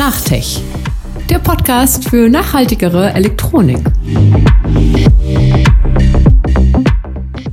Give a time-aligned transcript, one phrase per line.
[0.00, 0.62] Nachtech,
[1.28, 3.80] der Podcast für nachhaltigere Elektronik.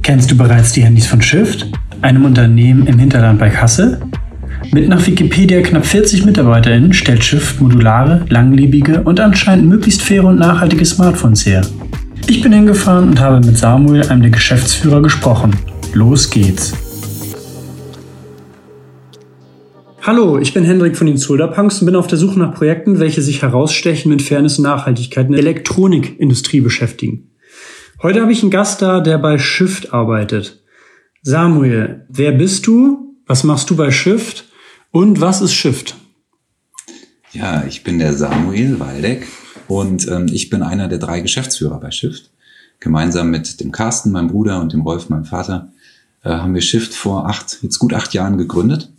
[0.01, 1.69] Kennst du bereits die Handys von Shift,
[2.01, 3.99] einem Unternehmen im Hinterland bei Kassel?
[4.71, 10.39] Mit nach Wikipedia knapp 40 MitarbeiterInnen stellt Shift modulare, langlebige und anscheinend möglichst faire und
[10.39, 11.67] nachhaltige Smartphones her.
[12.27, 15.53] Ich bin hingefahren und habe mit Samuel, einem der Geschäftsführer, gesprochen.
[15.91, 16.86] Los geht's!
[20.07, 23.21] Hallo, ich bin Hendrik von den Solarpunks und bin auf der Suche nach Projekten, welche
[23.21, 27.31] sich herausstechen mit Fairness und Nachhaltigkeit in der Elektronikindustrie beschäftigen.
[28.01, 30.63] Heute habe ich einen Gast da, der bei Shift arbeitet.
[31.23, 33.17] Samuel, wer bist du?
[33.25, 34.45] Was machst du bei Shift?
[34.91, 35.97] Und was ist Shift?
[37.33, 39.27] Ja, ich bin der Samuel Waldeck
[39.67, 42.31] und ähm, ich bin einer der drei Geschäftsführer bei Shift.
[42.79, 45.73] Gemeinsam mit dem Carsten, meinem Bruder, und dem Rolf, meinem Vater,
[46.23, 48.89] äh, haben wir Shift vor acht, jetzt gut acht Jahren gegründet.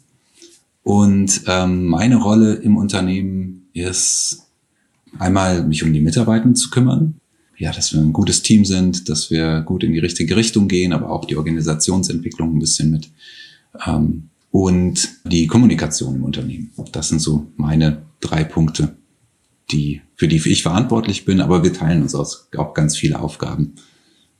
[0.88, 4.46] Und ähm, meine Rolle im Unternehmen ist
[5.18, 7.20] einmal mich um die Mitarbeiter zu kümmern.
[7.58, 10.94] Ja, dass wir ein gutes Team sind, dass wir gut in die richtige Richtung gehen,
[10.94, 13.10] aber auch die Organisationsentwicklung ein bisschen mit.
[13.86, 16.70] Ähm, und die Kommunikation im Unternehmen.
[16.90, 18.96] Das sind so meine drei Punkte,
[19.70, 23.74] die, für die ich verantwortlich bin, aber wir teilen uns auch ganz viele Aufgaben.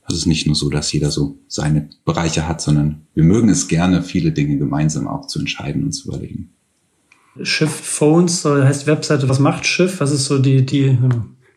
[0.09, 3.67] Es ist nicht nur so, dass jeder so seine Bereiche hat, sondern wir mögen es
[3.67, 6.49] gerne, viele Dinge gemeinsam auch zu entscheiden und zu überlegen.
[7.43, 9.99] Schiff Phones, so heißt Webseite, was macht Schiff?
[9.99, 10.97] Was ist so die, die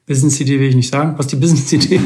[0.06, 1.14] Business-Idee, will ich nicht sagen.
[1.16, 2.00] Was ist die Business-Idee?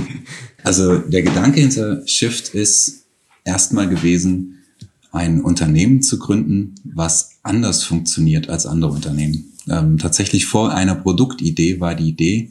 [0.63, 3.07] Also der Gedanke hinter Shift ist
[3.45, 4.65] erstmal gewesen,
[5.13, 9.53] ein Unternehmen zu gründen, was anders funktioniert als andere Unternehmen.
[9.69, 12.51] Ähm, tatsächlich vor einer Produktidee war die Idee,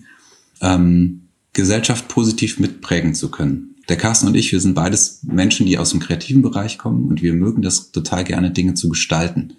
[0.61, 5.77] ähm, Gesellschaft positiv mitprägen zu können der Carsten und ich, wir sind beides Menschen, die
[5.77, 9.53] aus dem kreativen Bereich kommen und wir mögen das total gerne, Dinge zu gestalten.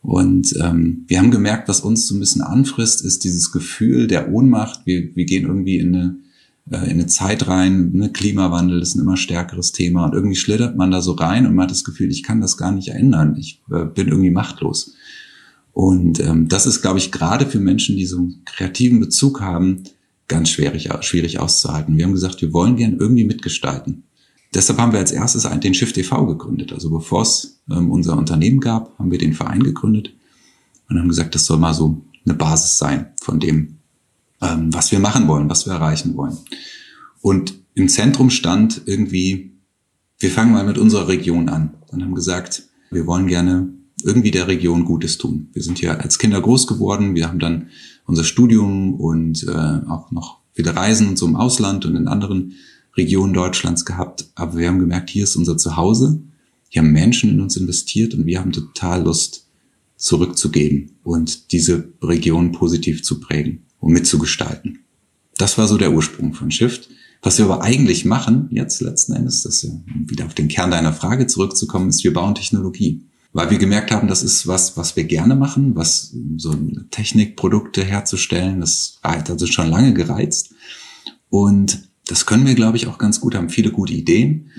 [0.00, 4.32] Und ähm, wir haben gemerkt, was uns so ein bisschen anfrisst, ist dieses Gefühl der
[4.32, 4.82] Ohnmacht.
[4.84, 6.16] Wir, wir gehen irgendwie in eine,
[6.70, 10.76] äh, in eine Zeit rein, ne, Klimawandel ist ein immer stärkeres Thema und irgendwie schlittert
[10.76, 13.36] man da so rein und man hat das Gefühl, ich kann das gar nicht ändern.
[13.38, 14.94] Ich äh, bin irgendwie machtlos.
[15.72, 19.84] Und ähm, das ist, glaube ich, gerade für Menschen, die so einen kreativen Bezug haben,
[20.28, 21.96] ganz schwierig, schwierig auszuhalten.
[21.96, 24.04] Wir haben gesagt, wir wollen gern irgendwie mitgestalten.
[24.54, 26.26] Deshalb haben wir als erstes den Shift e.V.
[26.26, 26.72] gegründet.
[26.72, 30.14] Also bevor es ähm, unser Unternehmen gab, haben wir den Verein gegründet
[30.88, 33.78] und haben gesagt, das soll mal so eine Basis sein von dem,
[34.40, 36.36] ähm, was wir machen wollen, was wir erreichen wollen.
[37.20, 39.52] Und im Zentrum stand irgendwie,
[40.18, 43.68] wir fangen mal mit unserer Region an und haben gesagt, wir wollen gerne
[44.02, 45.48] irgendwie der Region Gutes tun.
[45.52, 47.68] Wir sind hier als Kinder groß geworden, wir haben dann
[48.08, 52.54] unser Studium und äh, auch noch viele Reisen und so im Ausland und in anderen
[52.96, 54.28] Regionen Deutschlands gehabt.
[54.34, 56.20] Aber wir haben gemerkt, hier ist unser Zuhause.
[56.70, 59.44] Hier haben Menschen in uns investiert und wir haben total Lust,
[59.96, 64.78] zurückzugeben und diese Region positiv zu prägen und mitzugestalten.
[65.36, 66.88] Das war so der Ursprung von Shift.
[67.20, 69.66] Was wir aber eigentlich machen, jetzt letzten Endes, das
[70.06, 74.08] wieder auf den Kern deiner Frage zurückzukommen, ist, wir bauen Technologie weil wir gemerkt haben,
[74.08, 76.54] das ist was, was wir gerne machen, was so
[76.90, 80.54] Technikprodukte herzustellen, das hat also schon lange gereizt.
[81.28, 84.50] Und das können wir, glaube ich, auch ganz gut, haben viele gute Ideen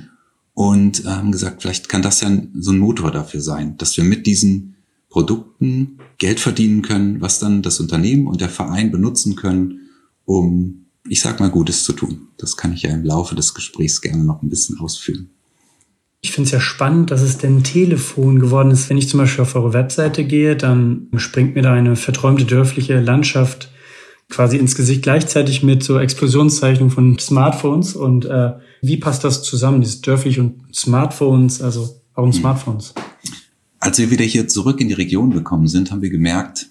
[0.54, 4.28] und haben gesagt, vielleicht kann das ja so ein Motor dafür sein, dass wir mit
[4.28, 4.76] diesen
[5.10, 9.90] Produkten Geld verdienen können, was dann das Unternehmen und der Verein benutzen können,
[10.26, 12.28] um, ich sag mal, Gutes zu tun.
[12.38, 15.32] Das kann ich ja im Laufe des Gesprächs gerne noch ein bisschen ausführen.
[16.22, 18.90] Ich finde es ja spannend, dass es denn Telefon geworden ist.
[18.90, 23.00] Wenn ich zum Beispiel auf eure Webseite gehe, dann springt mir da eine verträumte dörfliche
[23.00, 23.72] Landschaft
[24.30, 27.96] quasi ins Gesicht gleichzeitig mit so Explosionszeichnungen von Smartphones.
[27.96, 31.62] Und äh, wie passt das zusammen, dieses dörflich und Smartphones?
[31.62, 32.40] Also warum hm.
[32.40, 32.94] Smartphones?
[33.80, 36.68] Als wir wieder hier zurück in die Region gekommen sind, haben wir gemerkt,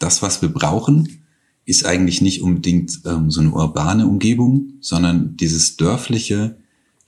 [0.00, 1.22] das, was wir brauchen,
[1.64, 6.56] ist eigentlich nicht unbedingt ähm, so eine urbane Umgebung, sondern dieses dörfliche,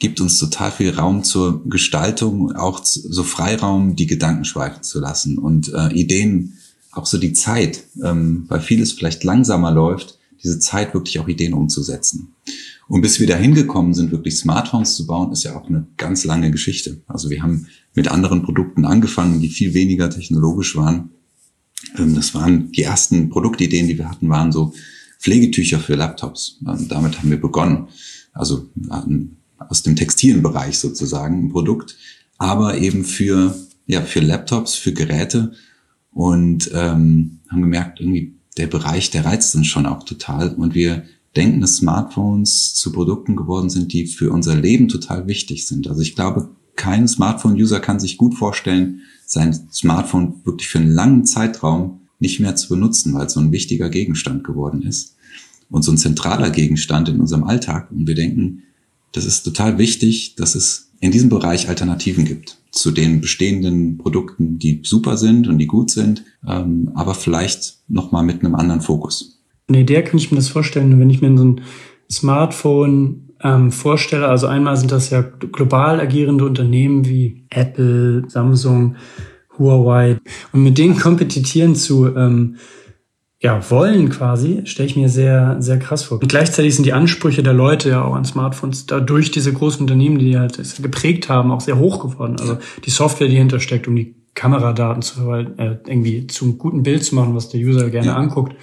[0.00, 5.38] gibt uns total viel Raum zur Gestaltung, auch so Freiraum, die Gedanken schweifen zu lassen
[5.38, 6.54] und äh, Ideen,
[6.90, 11.54] auch so die Zeit, ähm, weil vieles vielleicht langsamer läuft, diese Zeit wirklich auch Ideen
[11.54, 12.34] umzusetzen.
[12.88, 16.24] Und bis wir da hingekommen sind, wirklich Smartphones zu bauen, ist ja auch eine ganz
[16.24, 17.02] lange Geschichte.
[17.06, 21.10] Also wir haben mit anderen Produkten angefangen, die viel weniger technologisch waren.
[21.98, 24.72] Ähm, das waren die ersten Produktideen, die wir hatten, waren so
[25.20, 26.58] Pflegetücher für Laptops.
[26.66, 27.88] Ähm, damit haben wir begonnen.
[28.32, 28.70] Also
[29.68, 31.96] aus dem textilen Bereich sozusagen ein Produkt,
[32.38, 33.54] aber eben für,
[33.86, 35.52] ja, für Laptops, für Geräte
[36.12, 41.04] und ähm, haben gemerkt, irgendwie der Bereich, der reizt uns schon auch total und wir
[41.36, 45.86] denken, dass Smartphones zu Produkten geworden sind, die für unser Leben total wichtig sind.
[45.86, 51.24] Also ich glaube, kein Smartphone-User kann sich gut vorstellen, sein Smartphone wirklich für einen langen
[51.24, 55.16] Zeitraum nicht mehr zu benutzen, weil es so ein wichtiger Gegenstand geworden ist
[55.70, 57.90] und so ein zentraler Gegenstand in unserem Alltag.
[57.92, 58.64] Und wir denken,
[59.12, 64.58] das ist total wichtig, dass es in diesem Bereich Alternativen gibt zu den bestehenden Produkten,
[64.58, 69.40] die super sind und die gut sind, ähm, aber vielleicht nochmal mit einem anderen Fokus.
[69.68, 71.60] Nee, der kann ich mir das vorstellen, wenn ich mir so ein
[72.10, 74.28] Smartphone ähm, vorstelle.
[74.28, 78.96] Also einmal sind das ja global agierende Unternehmen wie Apple, Samsung,
[79.58, 80.18] Huawei.
[80.52, 82.56] Und mit denen kompetitieren zu ähm,
[83.42, 86.20] ja, wollen quasi, stelle ich mir sehr, sehr krass vor.
[86.20, 90.18] Und gleichzeitig sind die Ansprüche der Leute ja auch an Smartphones dadurch diese großen Unternehmen,
[90.18, 92.36] die halt geprägt haben, auch sehr hoch geworden.
[92.38, 97.02] Also die Software, die hintersteckt, um die Kameradaten zu verwalten, äh, irgendwie zum guten Bild
[97.02, 98.16] zu machen, was der User gerne ja.
[98.16, 98.54] anguckt.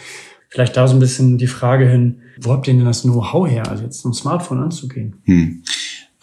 [0.49, 3.69] Vielleicht da so ein bisschen die Frage hin, wo habt ihr denn das Know-how her,
[3.69, 5.15] also jetzt ein Smartphone anzugehen?
[5.23, 5.63] Hm.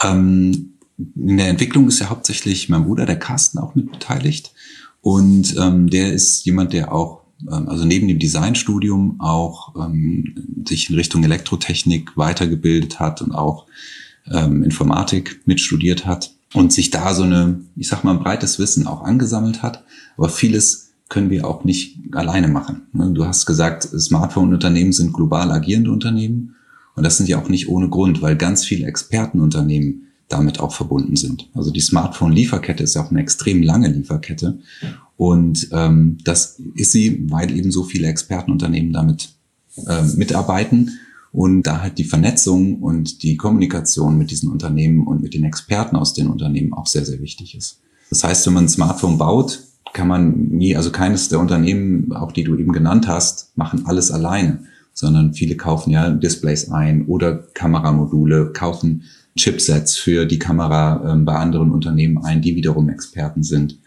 [0.02, 4.52] Ähm, in der Entwicklung ist ja hauptsächlich mein Bruder, der Carsten, auch mit beteiligt.
[5.00, 10.96] Und ähm, der ist jemand, der auch also neben dem Designstudium auch ähm, sich in
[10.96, 13.66] Richtung Elektrotechnik weitergebildet hat und auch
[14.30, 18.86] ähm, Informatik mitstudiert hat und sich da so eine, ich sag mal, ein breites Wissen
[18.86, 19.84] auch angesammelt hat.
[20.16, 22.82] Aber vieles können wir auch nicht alleine machen.
[22.92, 23.10] Ne?
[23.12, 26.56] Du hast gesagt, Smartphone-Unternehmen sind global agierende Unternehmen.
[26.96, 31.16] Und das sind ja auch nicht ohne Grund, weil ganz viele Expertenunternehmen damit auch verbunden
[31.16, 31.48] sind.
[31.54, 34.58] Also die Smartphone-Lieferkette ist ja auch eine extrem lange Lieferkette.
[35.16, 39.30] Und ähm, das ist sie, weil eben so viele Expertenunternehmen damit
[39.86, 40.98] äh, mitarbeiten
[41.32, 45.96] und da halt die Vernetzung und die Kommunikation mit diesen Unternehmen und mit den Experten
[45.96, 47.80] aus den Unternehmen auch sehr, sehr wichtig ist.
[48.10, 49.60] Das heißt, wenn man ein Smartphone baut,
[49.92, 54.10] kann man nie, also keines der Unternehmen, auch die du eben genannt hast, machen alles
[54.10, 54.60] alleine,
[54.92, 59.04] sondern viele kaufen ja Displays ein oder Kameramodule, kaufen
[59.36, 63.78] Chipsets für die Kamera äh, bei anderen Unternehmen ein, die wiederum Experten sind.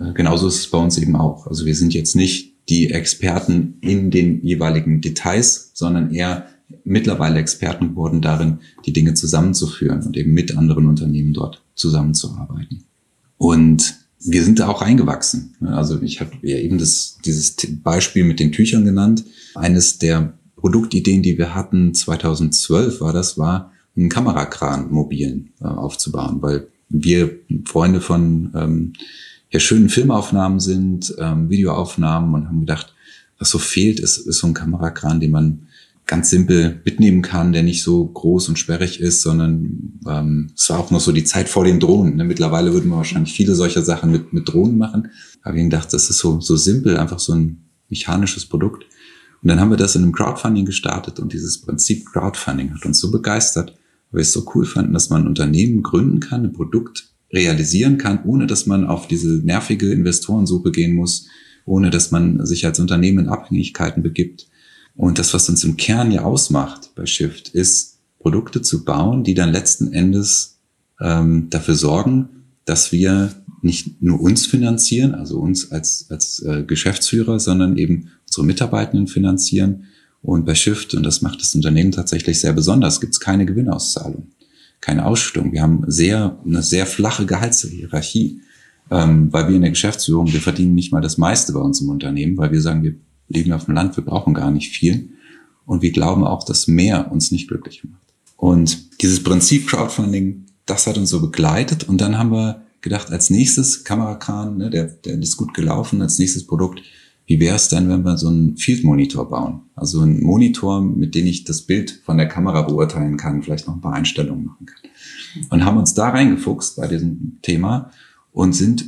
[0.00, 1.46] Äh, genauso ist es bei uns eben auch.
[1.46, 6.46] Also wir sind jetzt nicht die Experten in den jeweiligen Details, sondern eher
[6.84, 12.84] mittlerweile Experten geworden darin, die Dinge zusammenzuführen und eben mit anderen Unternehmen dort zusammenzuarbeiten.
[13.38, 15.56] Und wir sind da auch reingewachsen.
[15.62, 19.24] Also ich habe ja eben das, dieses Beispiel mit den Tüchern genannt.
[19.54, 26.42] Eines der Produktideen, die wir hatten, 2012 war das, war einen Kamerakran mobilen äh, aufzubauen,
[26.42, 28.92] weil wir Freunde von ähm,
[29.50, 32.94] ja, schönen Filmaufnahmen sind, ähm, Videoaufnahmen und haben gedacht,
[33.38, 35.66] was so fehlt, ist, ist so ein Kamerakran, den man
[36.06, 40.80] ganz simpel mitnehmen kann, der nicht so groß und sperrig ist, sondern ähm, es war
[40.80, 42.16] auch noch so die Zeit vor den Drohnen.
[42.16, 42.24] Ne?
[42.24, 45.10] Mittlerweile würden wir wahrscheinlich viele solcher Sachen mit, mit Drohnen machen.
[45.42, 48.84] Aber ich gedacht, das ist so, so simpel, einfach so ein mechanisches Produkt.
[49.42, 52.98] Und dann haben wir das in einem Crowdfunding gestartet und dieses Prinzip Crowdfunding hat uns
[52.98, 53.76] so begeistert,
[54.10, 57.98] weil wir es so cool fanden, dass man ein Unternehmen gründen kann, ein Produkt realisieren
[57.98, 61.26] kann, ohne dass man auf diese nervige Investorensuche gehen muss,
[61.64, 64.48] ohne dass man sich als Unternehmen in Abhängigkeiten begibt.
[64.96, 69.34] Und das, was uns im Kern ja ausmacht bei Shift, ist Produkte zu bauen, die
[69.34, 70.58] dann letzten Endes
[71.00, 72.28] ähm, dafür sorgen,
[72.64, 78.46] dass wir nicht nur uns finanzieren, also uns als, als äh, Geschäftsführer, sondern eben unsere
[78.46, 79.84] Mitarbeitenden finanzieren
[80.22, 84.28] und bei Shift, und das macht das Unternehmen tatsächlich sehr besonders, gibt es keine Gewinnauszahlung,
[84.80, 85.52] keine Ausschüttung.
[85.52, 88.40] Wir haben sehr, eine sehr flache Gehaltshierarchie,
[88.90, 91.88] ähm, weil wir in der Geschäftsführung, wir verdienen nicht mal das meiste bei uns im
[91.88, 92.94] Unternehmen, weil wir sagen, wir
[93.28, 95.10] leben auf dem Land, wir brauchen gar nicht viel.
[95.66, 98.02] Und wir glauben auch, dass mehr uns nicht glücklich macht.
[98.36, 101.88] Und dieses Prinzip Crowdfunding, das hat uns so begleitet.
[101.88, 106.18] Und dann haben wir gedacht, als nächstes Kamerakran, ne, der, der ist gut gelaufen, als
[106.18, 106.80] nächstes Produkt,
[107.30, 109.60] wie wäre es denn, wenn wir so einen Field Monitor bauen?
[109.76, 113.76] Also einen Monitor, mit dem ich das Bild von der Kamera beurteilen kann, vielleicht noch
[113.76, 114.90] ein paar Einstellungen machen kann.
[115.48, 117.92] Und haben uns da reingefuchst bei diesem Thema
[118.32, 118.86] und sind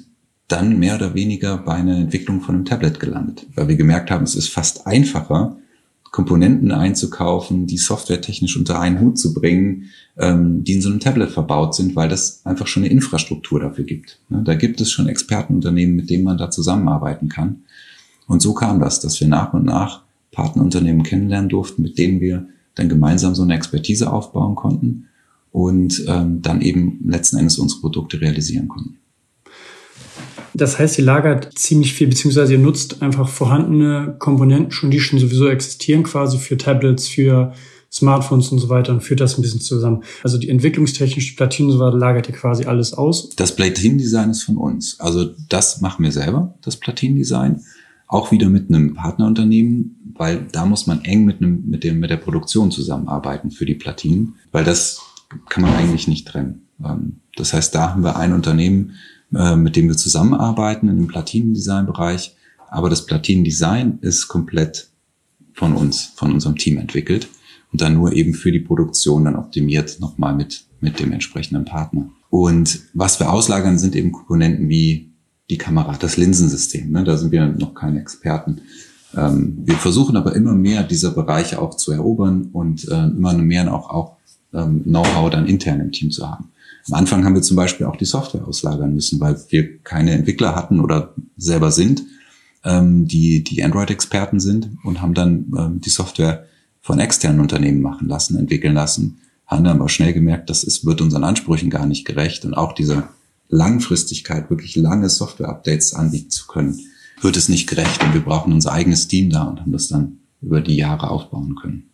[0.49, 4.25] dann mehr oder weniger bei einer Entwicklung von einem Tablet gelandet, weil wir gemerkt haben,
[4.25, 5.57] es ist fast einfacher,
[6.11, 9.85] Komponenten einzukaufen, die softwaretechnisch unter einen Hut zu bringen,
[10.19, 13.85] ähm, die in so einem Tablet verbaut sind, weil das einfach schon eine Infrastruktur dafür
[13.85, 14.19] gibt.
[14.29, 17.63] Da gibt es schon Expertenunternehmen, mit denen man da zusammenarbeiten kann.
[18.33, 22.47] Und so kam das, dass wir nach und nach Partnerunternehmen kennenlernen durften, mit denen wir
[22.75, 25.09] dann gemeinsam so eine Expertise aufbauen konnten
[25.51, 28.97] und ähm, dann eben letzten Endes unsere Produkte realisieren konnten.
[30.55, 35.19] Das heißt, ihr lagert ziemlich viel, beziehungsweise ihr nutzt einfach vorhandene Komponenten schon, die schon
[35.19, 37.53] sowieso existieren, quasi für Tablets, für
[37.93, 40.05] Smartphones und so weiter und führt das ein bisschen zusammen.
[40.23, 43.29] Also die entwicklungstechnische Platinen und so weiter lagert ihr quasi alles aus.
[43.37, 44.99] Das Platinendesign ist von uns.
[45.01, 47.61] Also das machen wir selber, das Platinendesign.
[48.13, 52.11] Auch wieder mit einem Partnerunternehmen, weil da muss man eng mit, einem, mit, dem, mit
[52.11, 55.01] der Produktion zusammenarbeiten für die Platinen, weil das
[55.49, 56.69] kann man eigentlich nicht trennen.
[56.85, 58.97] Ähm, das heißt, da haben wir ein Unternehmen,
[59.35, 62.37] äh, mit dem wir zusammenarbeiten in dem Platinendesign-Bereich.
[62.69, 64.91] aber das Platin-Design ist komplett
[65.55, 67.29] von uns, von unserem Team entwickelt
[67.73, 72.11] und dann nur eben für die Produktion dann optimiert nochmal mit, mit dem entsprechenden Partner.
[72.29, 75.12] Und was wir auslagern, sind eben Komponenten wie
[75.51, 76.91] die Kamera, das Linsensystem.
[76.91, 77.05] Ne?
[77.05, 78.63] Da sind wir noch keine Experten.
[79.17, 83.73] Ähm, wir versuchen aber immer mehr dieser Bereiche auch zu erobern und äh, immer mehr
[83.73, 84.17] auch, auch
[84.55, 86.51] ähm, Know-how dann intern im Team zu haben.
[86.89, 90.57] Am Anfang haben wir zum Beispiel auch die Software auslagern müssen, weil wir keine Entwickler
[90.57, 92.03] hatten oder selber sind,
[92.65, 96.47] ähm, die, die Android-Experten sind und haben dann ähm, die Software
[96.81, 101.01] von externen Unternehmen machen lassen, entwickeln lassen, haben dann aber schnell gemerkt, das ist, wird
[101.01, 103.09] unseren Ansprüchen gar nicht gerecht und auch dieser
[103.53, 106.81] Langfristigkeit, wirklich lange Software-Updates anbieten zu können,
[107.21, 110.19] wird es nicht gerecht und wir brauchen unser eigenes Team da und haben das dann
[110.41, 111.85] über die Jahre aufbauen können.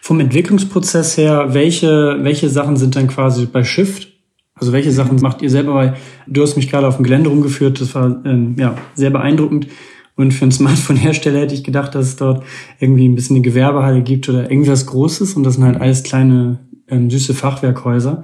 [0.00, 4.08] Vom Entwicklungsprozess her, welche, welche Sachen sind dann quasi bei Shift?
[4.54, 5.74] Also welche Sachen macht ihr selber?
[5.74, 9.66] Weil du hast mich gerade auf dem Gelände rumgeführt, das war ähm, ja sehr beeindruckend.
[10.14, 12.44] Und für einen Smartphone-Hersteller hätte ich gedacht, dass es dort
[12.78, 15.34] irgendwie ein bisschen eine Gewerbehalle gibt oder irgendwas Großes.
[15.34, 18.22] Und das sind halt alles kleine, ähm, süße Fachwerkhäuser,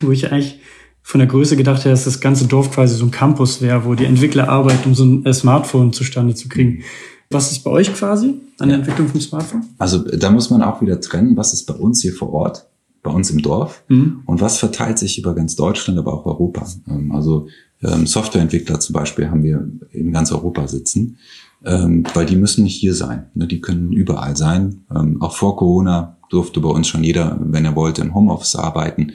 [0.00, 0.60] wo ich eigentlich
[1.08, 3.94] von der Größe gedacht hätte, dass das ganze Dorf quasi so ein Campus wäre, wo
[3.94, 6.82] die Entwickler arbeiten, um so ein äh, Smartphone zustande zu kriegen.
[7.30, 9.62] Was ist bei euch quasi an der Entwicklung vom Smartphone?
[9.78, 12.66] Also da muss man auch wieder trennen, was ist bei uns hier vor Ort,
[13.02, 14.20] bei uns im Dorf mhm.
[14.26, 16.66] und was verteilt sich über ganz Deutschland, aber auch Europa.
[16.86, 17.48] Ähm, also
[17.82, 21.16] ähm, Softwareentwickler zum Beispiel haben wir in ganz Europa sitzen,
[21.64, 23.30] ähm, weil die müssen nicht hier sein.
[23.32, 23.46] Ne?
[23.46, 24.84] Die können überall sein.
[25.20, 29.12] Auch vor Corona durfte bei uns schon jeder, wenn er wollte, im Homeoffice arbeiten.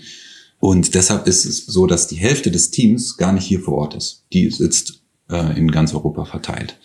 [0.64, 3.96] Und deshalb ist es so, dass die Hälfte des Teams gar nicht hier vor Ort
[3.96, 4.24] ist.
[4.32, 6.80] Die sitzt äh, in ganz Europa verteilt.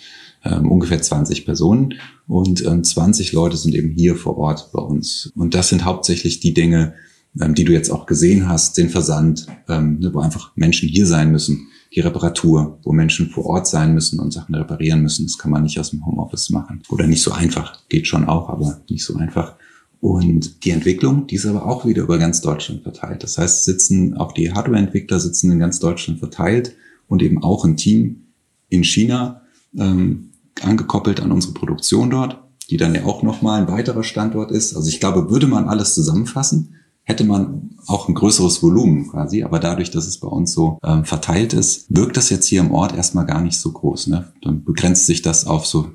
[0.44, 1.94] Ähm, ungefähr 20 Personen
[2.26, 5.30] und ähm, 20 Leute sind eben hier vor Ort bei uns.
[5.36, 6.94] Und das sind hauptsächlich die Dinge,
[7.40, 11.06] ähm, die du jetzt auch gesehen hast, den Versand, ähm, ne, wo einfach Menschen hier
[11.06, 15.24] sein müssen, die Reparatur, wo Menschen vor Ort sein müssen und Sachen reparieren müssen.
[15.24, 16.82] Das kann man nicht aus dem Homeoffice machen.
[16.88, 17.78] Oder nicht so einfach.
[17.88, 19.54] Geht schon auch, aber nicht so einfach.
[20.00, 23.22] Und die Entwicklung, die ist aber auch wieder über ganz Deutschland verteilt.
[23.24, 26.76] Das heißt, sitzen auch die Hardware-Entwickler sitzen in ganz Deutschland verteilt
[27.08, 28.28] und eben auch ein Team
[28.68, 29.42] in China
[29.76, 30.30] ähm,
[30.62, 32.38] angekoppelt an unsere Produktion dort,
[32.70, 34.76] die dann ja auch nochmal ein weiterer Standort ist.
[34.76, 39.42] Also ich glaube, würde man alles zusammenfassen, hätte man auch ein größeres Volumen quasi.
[39.42, 42.70] Aber dadurch, dass es bei uns so ähm, verteilt ist, wirkt das jetzt hier im
[42.70, 44.08] Ort erstmal gar nicht so groß.
[44.08, 44.32] Ne?
[44.42, 45.90] Dann begrenzt sich das auf so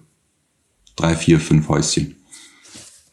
[0.96, 2.16] drei, vier, fünf Häuschen.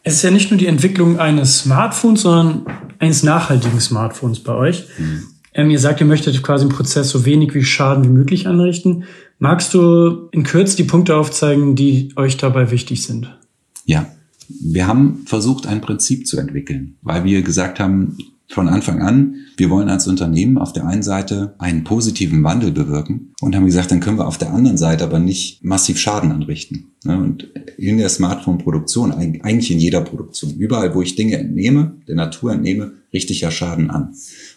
[0.02, 2.66] Es ist ja nicht nur die Entwicklung eines Smartphones, sondern
[2.99, 4.87] eines nachhaltigen Smartphones bei euch.
[4.99, 5.23] Mhm.
[5.52, 9.04] Ähm, ihr sagt, ihr möchtet quasi im Prozess so wenig wie Schaden wie möglich anrichten.
[9.38, 13.37] Magst du in Kürze die Punkte aufzeigen, die euch dabei wichtig sind?
[13.85, 14.07] Ja,
[14.49, 18.16] wir haben versucht, ein Prinzip zu entwickeln, weil wir gesagt haben,
[18.50, 23.33] von Anfang an, wir wollen als Unternehmen auf der einen Seite einen positiven Wandel bewirken
[23.40, 26.92] und haben gesagt, dann können wir auf der anderen Seite aber nicht massiv Schaden anrichten.
[27.04, 27.16] Ne?
[27.16, 32.52] Und in der Smartphone-Produktion, eigentlich in jeder Produktion, überall, wo ich Dinge entnehme, der Natur
[32.52, 34.14] entnehme, richte ich ja Schaden an.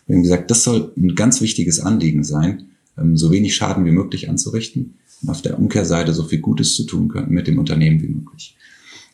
[0.08, 3.92] Wir haben gesagt, das soll ein ganz wichtiges Anliegen sein, ähm, so wenig Schaden wie
[3.92, 8.02] möglich anzurichten und auf der Umkehrseite so viel Gutes zu tun können mit dem Unternehmen
[8.02, 8.58] wie möglich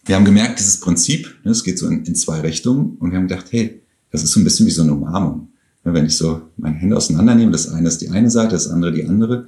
[0.06, 3.20] wir haben gemerkt, dieses Prinzip, ne, es geht so in, in, zwei Richtungen und wir
[3.20, 3.80] haben gedacht, hey,
[4.12, 5.50] das ist so ein bisschen wie so eine Umarmung.
[5.84, 9.06] Wenn ich so meine Hände auseinandernehme, das eine ist die eine Seite, das andere die
[9.06, 9.48] andere.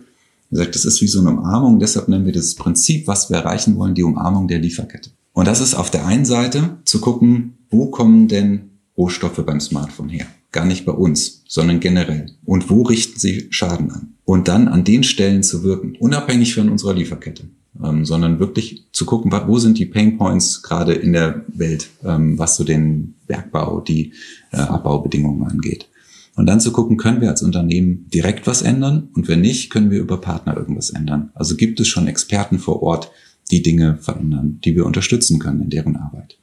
[0.49, 3.37] Er sagt, das ist wie so eine Umarmung, deshalb nennen wir das Prinzip, was wir
[3.37, 5.11] erreichen wollen, die Umarmung der Lieferkette.
[5.33, 10.09] Und das ist auf der einen Seite zu gucken, wo kommen denn Rohstoffe beim Smartphone
[10.09, 10.25] her?
[10.51, 12.25] Gar nicht bei uns, sondern generell.
[12.43, 14.13] Und wo richten sie Schaden an?
[14.25, 17.43] Und dann an den Stellen zu wirken, unabhängig von unserer Lieferkette
[17.83, 22.37] ähm, sondern wirklich zu gucken, wo sind die Pain Points gerade in der Welt, ähm,
[22.37, 24.13] was so den Bergbau, die
[24.51, 25.87] äh, Abbaubedingungen angeht.
[26.35, 29.91] Und dann zu gucken, können wir als Unternehmen direkt was ändern und wenn nicht, können
[29.91, 31.31] wir über Partner irgendwas ändern.
[31.33, 33.11] Also gibt es schon Experten vor Ort,
[33.51, 36.37] die Dinge verändern, die wir unterstützen können in deren Arbeit.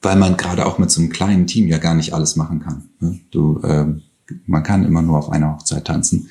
[0.00, 2.84] Weil man gerade auch mit so einem kleinen Team ja gar nicht alles machen kann.
[3.00, 3.20] Ne?
[3.30, 3.86] Du, äh,
[4.46, 6.28] man kann immer nur auf einer Hochzeit tanzen.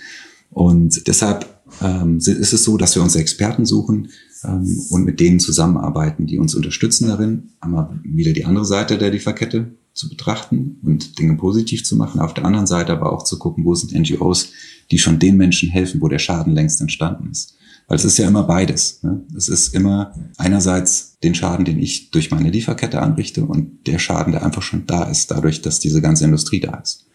[0.50, 1.46] Und deshalb
[1.82, 4.10] ähm, ist es so, dass wir uns Experten suchen,
[4.44, 9.12] ähm, und mit denen zusammenarbeiten, die uns unterstützen darin, einmal wieder die andere Seite der
[9.12, 12.22] Lieferkette zu betrachten und Dinge positiv zu machen.
[12.22, 14.51] Auf der anderen Seite aber auch zu gucken, wo sind NGOs,
[14.92, 17.56] die schon den Menschen helfen, wo der Schaden längst entstanden ist.
[17.88, 19.01] Weil es ist ja immer beides.
[19.04, 19.24] Ne?
[19.36, 24.34] Es ist immer einerseits den Schaden, den ich durch meine Lieferkette anrichte und der Schaden,
[24.34, 27.06] der einfach schon da ist, dadurch, dass diese ganze Industrie da ist.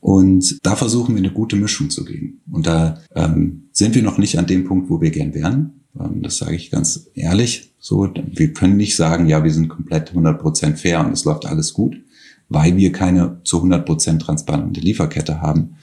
[0.00, 2.40] Und da versuchen wir eine gute Mischung zu geben.
[2.50, 5.77] Und da ähm, sind wir noch nicht an dem Punkt, wo wir gern wären.
[5.98, 7.72] Ähm, das sage ich ganz ehrlich.
[7.80, 11.74] So, wir können nicht sagen, ja, wir sind komplett 100% fair und es läuft alles
[11.74, 11.96] gut,
[12.48, 15.76] weil wir keine zu 100% transparente Lieferkette haben.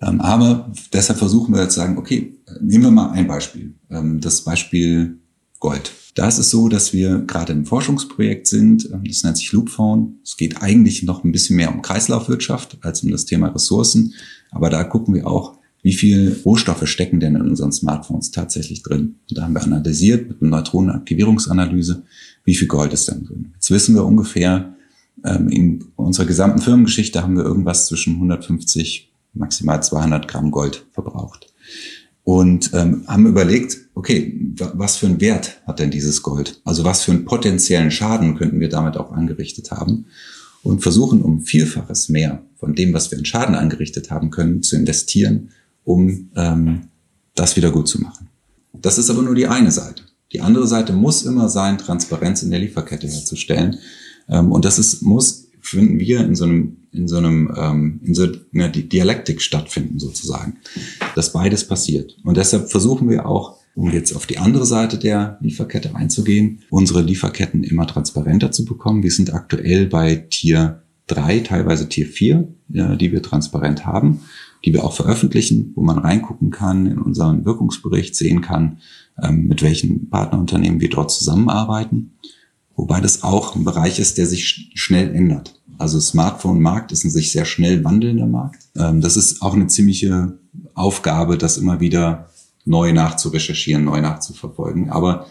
[0.00, 3.74] Ähm, aber deshalb versuchen wir jetzt zu sagen, okay, nehmen wir mal ein Beispiel.
[3.90, 5.18] Ähm, das Beispiel
[5.58, 5.92] Gold.
[6.14, 8.90] Da ist es so, dass wir gerade im Forschungsprojekt sind.
[9.06, 10.18] Das nennt sich Loopphone.
[10.22, 14.14] Es geht eigentlich noch ein bisschen mehr um Kreislaufwirtschaft als um das Thema Ressourcen.
[14.50, 15.55] Aber da gucken wir auch,
[15.86, 19.20] wie viel Rohstoffe stecken denn in unseren Smartphones tatsächlich drin.
[19.30, 22.02] Und da haben wir analysiert mit einer Neutronenaktivierungsanalyse,
[22.42, 23.52] wie viel Gold ist denn drin.
[23.54, 24.74] Jetzt wissen wir ungefähr,
[25.22, 31.54] in unserer gesamten Firmengeschichte haben wir irgendwas zwischen 150 maximal 200 Gramm Gold verbraucht.
[32.24, 36.60] Und ähm, haben überlegt, okay, was für einen Wert hat denn dieses Gold?
[36.64, 40.06] Also was für einen potenziellen Schaden könnten wir damit auch angerichtet haben?
[40.64, 44.74] Und versuchen, um Vielfaches mehr von dem, was wir in Schaden angerichtet haben können, zu
[44.74, 45.50] investieren,
[45.86, 46.88] um ähm,
[47.34, 48.28] das wieder gut zu machen.
[48.74, 50.02] Das ist aber nur die eine Seite.
[50.32, 53.78] Die andere Seite muss immer sein, Transparenz in der Lieferkette herzustellen.
[54.28, 58.14] Ähm, und das ist, muss finden wir in so einem, in so einem, ähm, in
[58.14, 60.58] so einer Dialektik stattfinden sozusagen,
[61.14, 62.16] dass beides passiert.
[62.24, 67.02] Und deshalb versuchen wir auch, um jetzt auf die andere Seite der Lieferkette einzugehen, unsere
[67.02, 69.02] Lieferketten immer transparenter zu bekommen.
[69.02, 74.20] Wir sind aktuell bei Tier 3, teilweise Tier 4, ja, die wir transparent haben,
[74.66, 78.78] die wir auch veröffentlichen, wo man reingucken kann, in unseren Wirkungsbericht sehen kann,
[79.22, 82.16] ähm, mit welchen Partnerunternehmen wir dort zusammenarbeiten.
[82.74, 85.62] Wobei das auch ein Bereich ist, der sich schnell ändert.
[85.78, 88.64] Also Smartphone-Markt ist ein sich sehr schnell wandelnder Markt.
[88.76, 90.36] Ähm, das ist auch eine ziemliche
[90.74, 92.30] Aufgabe, das immer wieder
[92.64, 94.90] neu nachzurecherchieren, neu nachzuverfolgen.
[94.90, 95.26] Aber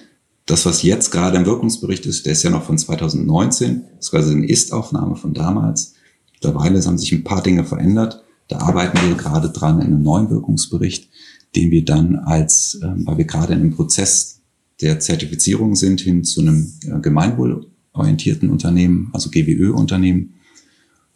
[0.46, 4.12] das, was jetzt gerade im Wirkungsbericht ist, der ist ja noch von 2019, das ist
[4.12, 5.96] quasi eine Ist-Aufnahme von damals.
[6.34, 8.25] Mittlerweile haben sich ein paar Dinge verändert.
[8.48, 11.10] Da arbeiten wir gerade dran in einem neuen Wirkungsbericht,
[11.56, 14.42] den wir dann als, ähm, weil wir gerade in einem Prozess
[14.82, 20.36] der Zertifizierung sind, hin zu einem äh, gemeinwohlorientierten Unternehmen, also GWÖ-Unternehmen,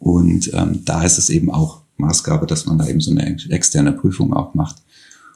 [0.00, 3.92] und ähm, da ist es eben auch Maßgabe, dass man da eben so eine externe
[3.92, 4.76] Prüfung auch macht.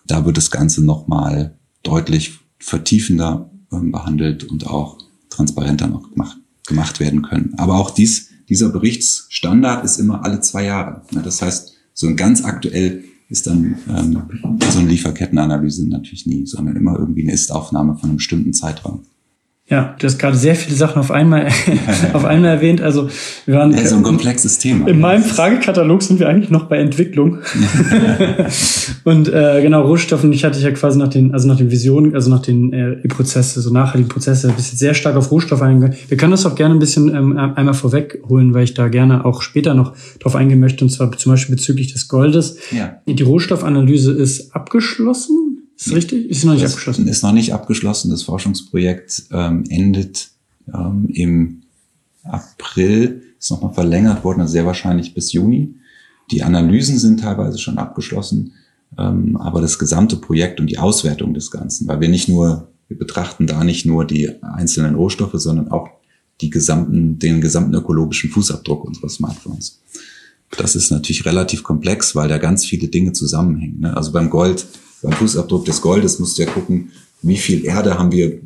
[0.07, 4.99] Da wird das Ganze nochmal deutlich vertiefender ähm, behandelt und auch
[5.29, 7.53] transparenter noch gemacht, gemacht werden können.
[7.59, 11.03] Aber auch dies, dieser Berichtsstandard ist immer alle zwei Jahre.
[11.23, 14.22] Das heißt, so ein ganz aktuell ist dann ähm,
[14.70, 19.00] so eine Lieferkettenanalyse natürlich nie, sondern immer irgendwie eine Ist-Aufnahme von einem bestimmten Zeitraum.
[19.66, 21.48] Ja, du hast gerade sehr viele Sachen auf einmal,
[22.12, 22.83] auf einmal erwähnt.
[22.83, 23.09] Also
[23.46, 24.87] wir waren ja, so ein komplexes Thema.
[24.88, 27.38] In meinem Fragekatalog sind wir eigentlich noch bei Entwicklung.
[29.05, 30.35] und äh, genau Rohstoffen.
[30.35, 33.62] Ich hatte ja quasi nach den, also nach den Visionen, also nach den äh, Prozesse,
[33.62, 35.94] so nachhaltigen Prozesse, ein bisschen sehr stark auf Rohstoffe eingehen.
[36.09, 39.40] Wir können das auch gerne ein bisschen ähm, einmal vorwegholen, weil ich da gerne auch
[39.40, 40.85] später noch drauf eingehen möchte.
[40.85, 42.59] Und zwar zum Beispiel bezüglich des Goldes.
[42.70, 42.98] Ja.
[43.07, 45.54] Die Rohstoffanalyse ist abgeschlossen.
[45.77, 46.31] Ist das richtig?
[46.31, 47.09] Ist noch nicht das abgeschlossen?
[47.09, 48.11] Ist noch nicht abgeschlossen.
[48.11, 50.31] Das Forschungsprojekt ähm, endet
[50.73, 51.63] ähm, im
[52.23, 53.23] April.
[53.39, 55.75] Ist nochmal verlängert worden, also sehr wahrscheinlich bis Juni.
[56.31, 58.53] Die Analysen sind teilweise schon abgeschlossen,
[58.97, 62.97] ähm, aber das gesamte Projekt und die Auswertung des Ganzen, weil wir nicht nur, wir
[62.97, 65.89] betrachten da nicht nur die einzelnen Rohstoffe, sondern auch
[66.41, 69.83] die gesamten, den gesamten ökologischen Fußabdruck unserer Smartphones.
[70.57, 73.81] Das ist natürlich relativ komplex, weil da ganz viele Dinge zusammenhängen.
[73.81, 73.97] Ne?
[73.97, 74.67] Also beim Gold
[75.05, 76.90] beim Fußabdruck des Goldes musst du ja gucken,
[77.23, 78.40] wie viel Erde haben wir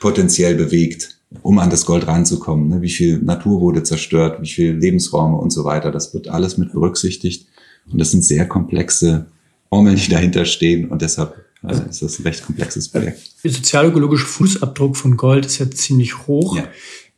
[0.00, 2.68] potenziell bewegt, um an das Gold ranzukommen.
[2.68, 2.82] Ne?
[2.82, 5.92] Wie viel Natur wurde zerstört, wie viel Lebensräume und so weiter.
[5.92, 7.46] Das wird alles mit berücksichtigt.
[7.92, 9.26] Und das sind sehr komplexe
[9.68, 10.88] Formeln, die dahinter stehen.
[10.88, 13.44] Und deshalb also ist das ein recht komplexes Projekt.
[13.44, 16.56] Der sozialökologische Fußabdruck von Gold ist ja ziemlich hoch.
[16.56, 16.64] Ja.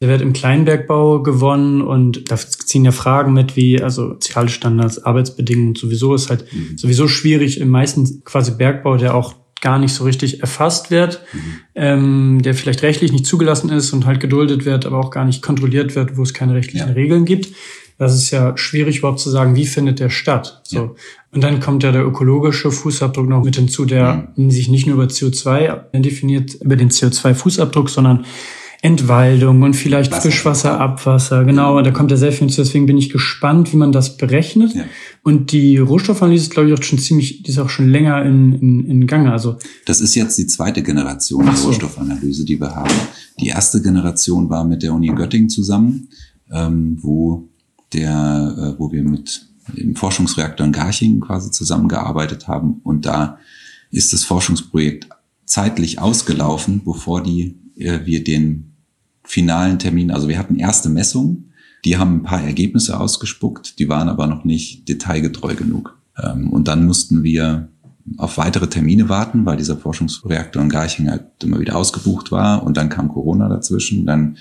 [0.02, 5.04] Der wird im Kleinbergbau gewonnen und da ziehen ja Fragen mit wie also soziale Standards,
[5.04, 5.76] Arbeitsbedingungen.
[5.76, 6.76] Sowieso ist halt mhm.
[6.76, 11.40] sowieso schwierig im meisten quasi Bergbau, der auch gar nicht so richtig erfasst wird, mhm.
[11.76, 15.40] ähm, der vielleicht rechtlich nicht zugelassen ist und halt geduldet wird, aber auch gar nicht
[15.40, 16.94] kontrolliert wird, wo es keine rechtlichen ja.
[16.94, 17.54] Regeln gibt.
[17.96, 20.62] Das ist ja schwierig überhaupt zu sagen, wie findet der statt.
[20.64, 20.76] So.
[20.76, 20.90] Ja.
[21.30, 24.50] Und dann kommt ja der ökologische Fußabdruck noch mit hinzu, der mhm.
[24.50, 28.24] sich nicht nur über CO2 definiert, über den CO2-Fußabdruck, sondern
[28.84, 30.22] Entwaldung und vielleicht Wasser.
[30.22, 31.44] Frischwasser, Abwasser.
[31.44, 32.62] Genau, da kommt ja sehr viel hinzu.
[32.62, 34.74] Deswegen bin ich gespannt, wie man das berechnet.
[34.74, 34.84] Ja.
[35.22, 38.52] Und die Rohstoffanalyse ist, glaube ich, auch schon ziemlich, die ist auch schon länger in,
[38.54, 39.30] in, in Gange.
[39.30, 41.68] Also das ist jetzt die zweite Generation der so.
[41.68, 42.92] Rohstoffanalyse, die wir haben.
[43.38, 46.08] Die erste Generation war mit der Uni Göttingen zusammen,
[46.50, 47.48] ähm, wo
[47.92, 49.46] der, äh, wo wir mit
[49.78, 52.80] dem Forschungsreaktor in Garching quasi zusammengearbeitet haben.
[52.82, 53.38] Und da
[53.92, 55.08] ist das Forschungsprojekt
[55.46, 58.71] zeitlich ausgelaufen, bevor die, äh, wir den
[59.24, 61.52] finalen Termin, also wir hatten erste Messungen,
[61.84, 65.98] die haben ein paar Ergebnisse ausgespuckt, die waren aber noch nicht detailgetreu genug.
[66.22, 67.68] Ähm, und dann mussten wir
[68.16, 72.62] auf weitere Termine warten, weil dieser Forschungsreaktor in Garching halt immer wieder ausgebucht war.
[72.64, 74.36] Und dann kam Corona dazwischen, dann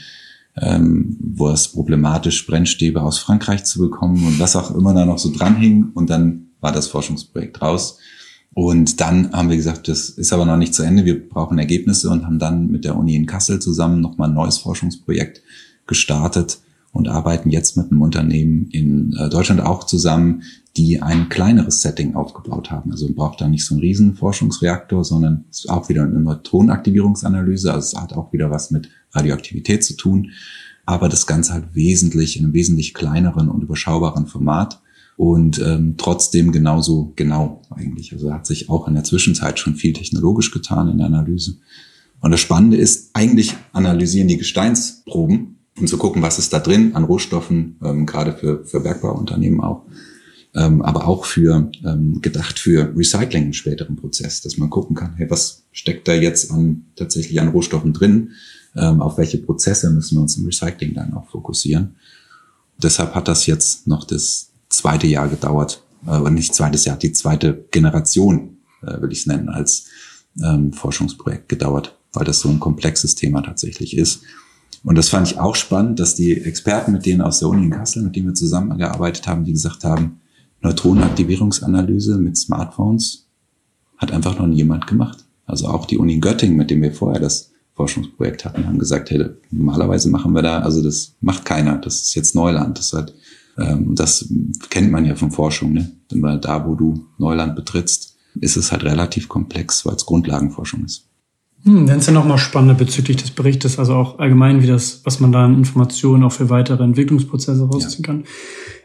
[0.57, 5.19] ähm, war es problematisch, Brennstäbe aus Frankreich zu bekommen und was auch immer da noch
[5.19, 5.91] so dranhing.
[5.93, 7.99] Und dann war das Forschungsprojekt raus.
[8.53, 12.09] Und dann haben wir gesagt, das ist aber noch nicht zu Ende, wir brauchen Ergebnisse
[12.09, 15.41] und haben dann mit der Uni in Kassel zusammen nochmal ein neues Forschungsprojekt
[15.87, 16.59] gestartet
[16.91, 20.43] und arbeiten jetzt mit einem Unternehmen in äh, Deutschland auch zusammen,
[20.75, 22.91] die ein kleineres Setting aufgebaut haben.
[22.91, 26.19] Also man braucht da nicht so einen riesen Forschungsreaktor, sondern es ist auch wieder eine
[26.19, 27.73] Neutronenaktivierungsanalyse.
[27.73, 30.31] Also es hat auch wieder was mit Radioaktivität zu tun.
[30.85, 34.81] Aber das Ganze halt wesentlich in einem wesentlich kleineren und überschaubaren Format
[35.17, 38.13] und ähm, trotzdem genauso genau eigentlich.
[38.13, 41.57] Also hat sich auch in der Zwischenzeit schon viel technologisch getan in der Analyse.
[42.21, 46.95] Und das Spannende ist, eigentlich analysieren die Gesteinsproben, um zu gucken, was ist da drin
[46.95, 49.85] an Rohstoffen, ähm, gerade für, für Bergbauunternehmen auch
[50.53, 55.15] ähm, aber auch für ähm, gedacht für Recycling im späteren Prozess, dass man gucken kann,
[55.15, 58.31] hey, was steckt da jetzt an tatsächlich an Rohstoffen drin,
[58.75, 61.95] ähm, auf welche Prozesse müssen wir uns im Recycling dann auch fokussieren.
[62.81, 67.65] Deshalb hat das jetzt noch das zweite Jahr gedauert, äh, nicht zweites Jahr, die zweite
[67.71, 69.85] Generation, äh, will ich es nennen, als
[70.43, 74.23] ähm, Forschungsprojekt gedauert, weil das so ein komplexes Thema tatsächlich ist.
[74.83, 77.71] Und das fand ich auch spannend, dass die Experten, mit denen aus der Uni in
[77.71, 80.21] Kassel, mit denen wir zusammengearbeitet haben, die gesagt haben,
[80.61, 83.27] Neutronenaktivierungsanalyse mit Smartphones
[83.97, 85.25] hat einfach noch nie jemand gemacht.
[85.45, 89.29] Also auch die Uni Göttingen, mit dem wir vorher das Forschungsprojekt hatten, haben gesagt, hey,
[89.49, 92.77] normalerweise machen wir da, also das macht keiner, das ist jetzt Neuland.
[92.77, 93.13] Das, hat,
[93.57, 94.31] ähm, das
[94.69, 95.91] kennt man ja von Forschung, ne?
[96.11, 100.85] Denn weil da, wo du Neuland betrittst, ist es halt relativ komplex, weil es Grundlagenforschung
[100.85, 101.07] ist.
[101.63, 105.19] Hm, dann ist ja nochmal spannender bezüglich des Berichtes, also auch allgemein, wie das, was
[105.19, 108.07] man da an Informationen auch für weitere Entwicklungsprozesse rausziehen ja.
[108.07, 108.23] kann.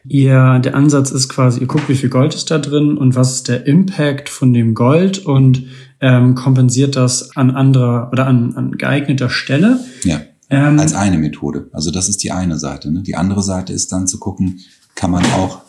[0.07, 3.33] Ihr, der Ansatz ist quasi, ihr guckt, wie viel Gold ist da drin und was
[3.33, 5.65] ist der Impact von dem Gold und
[6.01, 9.81] ähm, kompensiert das an anderer oder an, an geeigneter Stelle.
[10.05, 10.21] Ja.
[10.49, 11.69] Ähm, als eine Methode.
[11.73, 12.91] Also das ist die eine Seite.
[12.91, 13.03] Ne?
[13.03, 14.61] Die andere Seite ist dann zu gucken,
[14.95, 15.63] kann man auch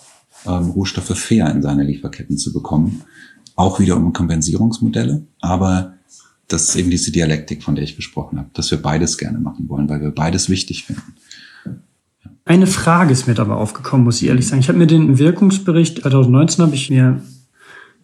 [0.46, 3.04] ähm, Rohstoffe fair in seine Lieferketten zu bekommen.
[3.56, 5.94] Auch wieder um Kompensierungsmodelle, aber
[6.48, 9.68] das ist eben diese Dialektik, von der ich gesprochen habe, dass wir beides gerne machen
[9.68, 11.16] wollen, weil wir beides wichtig finden.
[12.46, 14.62] Eine Frage ist mir dabei aufgekommen, muss ich ehrlich sagen.
[14.62, 17.22] Ich habe mir den Wirkungsbericht 2019 habe ich mir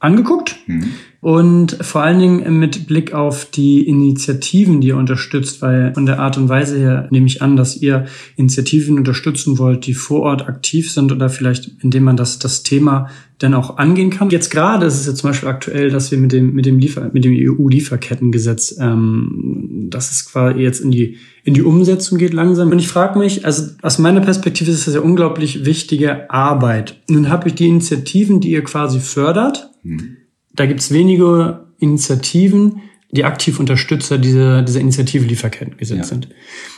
[0.04, 0.90] angeguckt mhm.
[1.22, 6.20] und vor allen Dingen mit Blick auf die Initiativen, die ihr unterstützt, weil von der
[6.20, 10.48] Art und Weise her nehme ich an, dass ihr Initiativen unterstützen wollt, die vor Ort
[10.48, 14.30] aktiv sind oder vielleicht indem man das, das Thema dann auch angehen kann.
[14.30, 17.10] Jetzt gerade ist es ja zum Beispiel aktuell, dass wir mit dem, mit dem Liefer,
[17.14, 22.72] mit dem EU-Lieferkettengesetz, ähm, das ist quasi jetzt in die in die Umsetzung geht langsam.
[22.72, 27.02] Und ich frage mich, also aus meiner Perspektive ist das ja unglaublich wichtige Arbeit.
[27.10, 29.70] Nun habe ich die Initiativen, die ihr quasi fördert.
[29.84, 30.18] Mhm.
[30.56, 36.04] Da gibt's wenige Initiativen, die aktiv Unterstützer dieser, dieser Initiative Lieferkettengesetz ja.
[36.04, 36.30] sind.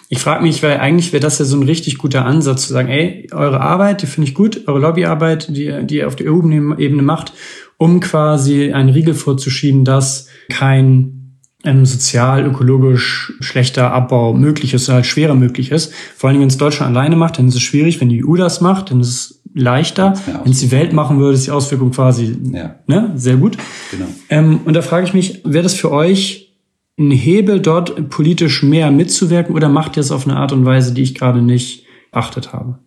[0.09, 2.89] Ich frage mich, weil eigentlich wäre das ja so ein richtig guter Ansatz zu sagen,
[2.89, 7.01] ey, eure Arbeit, die finde ich gut, eure Lobbyarbeit, die, die ihr auf der EU-Ebene
[7.01, 7.33] macht,
[7.77, 11.15] um quasi einen Riegel vorzuschieben, dass kein
[11.63, 15.93] ähm, sozial, ökologisch schlechter Abbau möglich ist, halt schwerer möglich ist.
[16.15, 17.99] Vor allen Dingen, wenn es Deutschland alleine macht, dann ist es schwierig.
[17.99, 20.13] Wenn die EU das macht, dann ist es leichter.
[20.43, 22.75] Wenn es die Welt machen würde, ist die Auswirkung quasi ja.
[22.87, 23.57] ne, sehr gut.
[23.89, 24.05] Genau.
[24.29, 26.53] Ähm, und da frage ich mich, wäre das für euch
[26.99, 30.93] ein Hebel, dort politisch mehr mitzuwirken oder macht ihr es auf eine Art und Weise,
[30.93, 32.79] die ich gerade nicht beachtet habe?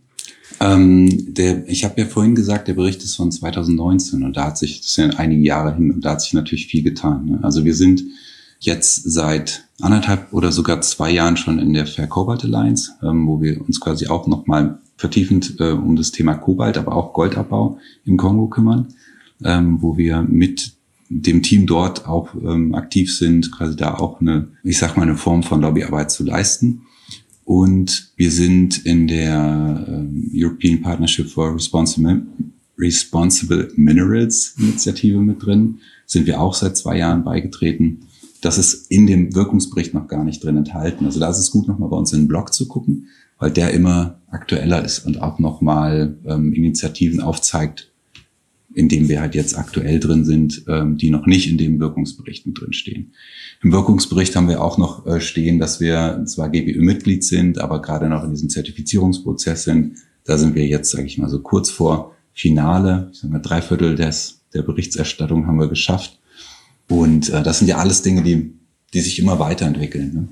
[0.61, 4.59] Ähm, der, ich habe ja vorhin gesagt, der Bericht ist von 2019 und da hat
[4.59, 7.27] sich, das sind einige Jahre hin und da hat sich natürlich viel getan.
[7.27, 7.39] Ne?
[7.43, 8.03] Also wir sind
[8.61, 13.41] jetzt seit anderthalb oder sogar zwei Jahren schon in der Fair Cobalt Alliance, ähm, wo
[13.41, 18.17] wir uns quasi auch nochmal vertiefend äh, um das Thema Kobalt, aber auch Goldabbau im
[18.17, 18.89] Kongo kümmern,
[19.45, 20.73] ähm, wo wir mit
[21.09, 25.17] dem Team dort auch ähm, aktiv sind, quasi da auch eine, ich sag mal, eine
[25.17, 26.83] Form von Lobbyarbeit zu leisten.
[27.45, 32.27] Und wir sind in der ähm, European Partnership for Responsible,
[32.77, 38.08] Responsible Minerals Initiative mit drin, sind wir auch seit zwei Jahren beigetreten
[38.41, 41.05] das ist in dem Wirkungsbericht noch gar nicht drin enthalten.
[41.05, 43.73] Also da ist es gut, nochmal bei uns in den Blog zu gucken, weil der
[43.73, 47.91] immer aktueller ist und auch nochmal ähm, Initiativen aufzeigt,
[48.75, 52.47] in dem wir halt jetzt aktuell drin sind, ähm, die noch nicht in dem Wirkungsbericht
[52.47, 53.13] mit drin stehen.
[53.63, 58.09] Im Wirkungsbericht haben wir auch noch äh, stehen, dass wir zwar GBÜ-Mitglied sind, aber gerade
[58.09, 59.97] noch in diesem Zertifizierungsprozess sind.
[60.25, 63.09] Da sind wir jetzt, sage ich mal, so kurz vor Finale.
[63.13, 66.18] Ich sage mal, drei Viertel des, der Berichterstattung haben wir geschafft.
[66.89, 68.55] Und äh, das sind ja alles Dinge, die,
[68.95, 70.13] die sich immer weiterentwickeln.
[70.13, 70.29] Ne?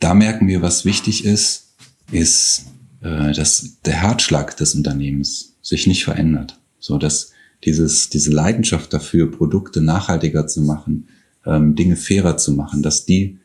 [0.00, 1.74] Da merken wir, was wichtig ist,
[2.10, 2.66] ist,
[3.02, 6.58] äh, dass der Herzschlag des Unternehmens sich nicht verändert.
[6.78, 7.32] So dass
[7.64, 11.08] dieses, diese Leidenschaft dafür, Produkte nachhaltiger zu machen,
[11.46, 13.38] ähm, Dinge fairer zu machen, dass die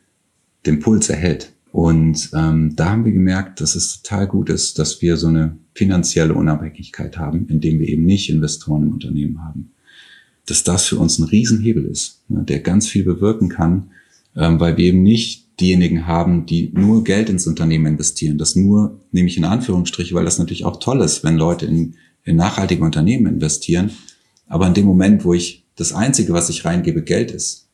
[0.66, 1.52] den Puls erhält.
[1.70, 5.56] Und ähm, da haben wir gemerkt, dass es total gut ist, dass wir so eine
[5.74, 9.72] finanzielle Unabhängigkeit haben, indem wir eben nicht Investoren im Unternehmen haben.
[10.50, 13.90] Dass das für uns ein Riesenhebel ist, ne, der ganz viel bewirken kann,
[14.36, 18.38] ähm, weil wir eben nicht diejenigen haben, die nur Geld ins Unternehmen investieren.
[18.38, 21.94] Das nur, nehme ich in Anführungsstriche, weil das natürlich auch toll ist, wenn Leute in,
[22.24, 23.90] in nachhaltige Unternehmen investieren.
[24.46, 27.66] Aber in dem Moment, wo ich das Einzige, was ich reingebe, Geld ist,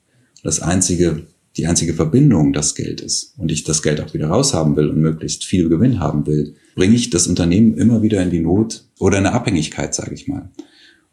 [0.43, 4.77] das einzige, die einzige Verbindung das Geld ist und ich das Geld auch wieder raushaben
[4.77, 8.41] will und möglichst viel Gewinn haben will, bringe ich das Unternehmen immer wieder in die
[8.41, 10.51] Not oder in eine Abhängigkeit, sage ich mal.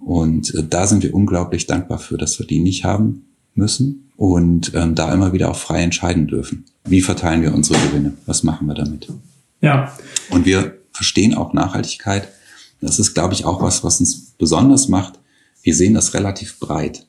[0.05, 4.73] Und äh, da sind wir unglaublich dankbar für, dass wir die nicht haben müssen und
[4.75, 6.65] ähm, da immer wieder auch frei entscheiden dürfen.
[6.85, 8.13] Wie verteilen wir unsere Gewinne?
[8.25, 9.07] Was machen wir damit?
[9.61, 9.91] Ja.
[10.29, 12.27] Und wir verstehen auch Nachhaltigkeit.
[12.81, 15.19] Das ist, glaube ich, auch was, was uns besonders macht.
[15.61, 17.05] Wir sehen das relativ breit.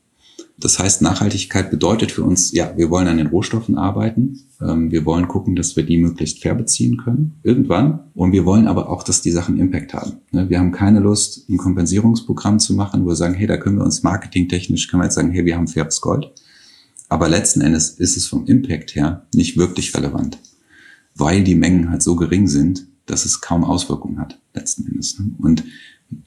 [0.63, 4.39] Das heißt, Nachhaltigkeit bedeutet für uns, ja, wir wollen an den Rohstoffen arbeiten.
[4.61, 7.99] Ähm, wir wollen gucken, dass wir die möglichst fair beziehen können, irgendwann.
[8.15, 10.19] Und wir wollen aber auch, dass die Sachen Impact haben.
[10.31, 13.79] Ne, wir haben keine Lust, ein Kompensierungsprogramm zu machen, wo wir sagen, hey, da können
[13.79, 16.31] wir uns marketingtechnisch, können wir jetzt sagen, hey, wir haben faires Gold.
[17.09, 20.39] Aber letzten Endes ist es vom Impact her nicht wirklich relevant,
[21.17, 25.19] weil die Mengen halt so gering sind, dass es kaum Auswirkungen hat, letzten Endes.
[25.19, 25.33] Ne.
[25.39, 25.65] Und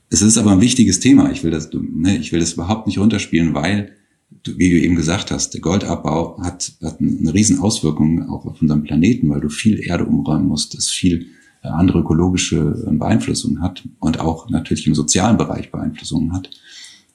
[0.10, 1.32] es ist aber ein wichtiges Thema.
[1.32, 3.94] Ich will das, ne, ich will das überhaupt nicht runterspielen, weil
[4.30, 8.84] wie du eben gesagt hast, der Goldabbau hat, hat eine riesen Auswirkung auch auf unseren
[8.84, 11.28] Planeten, weil du viel Erde umräumen musst, das viel
[11.64, 16.50] äh, andere ökologische äh, Beeinflussungen hat und auch natürlich im sozialen Bereich Beeinflussungen hat.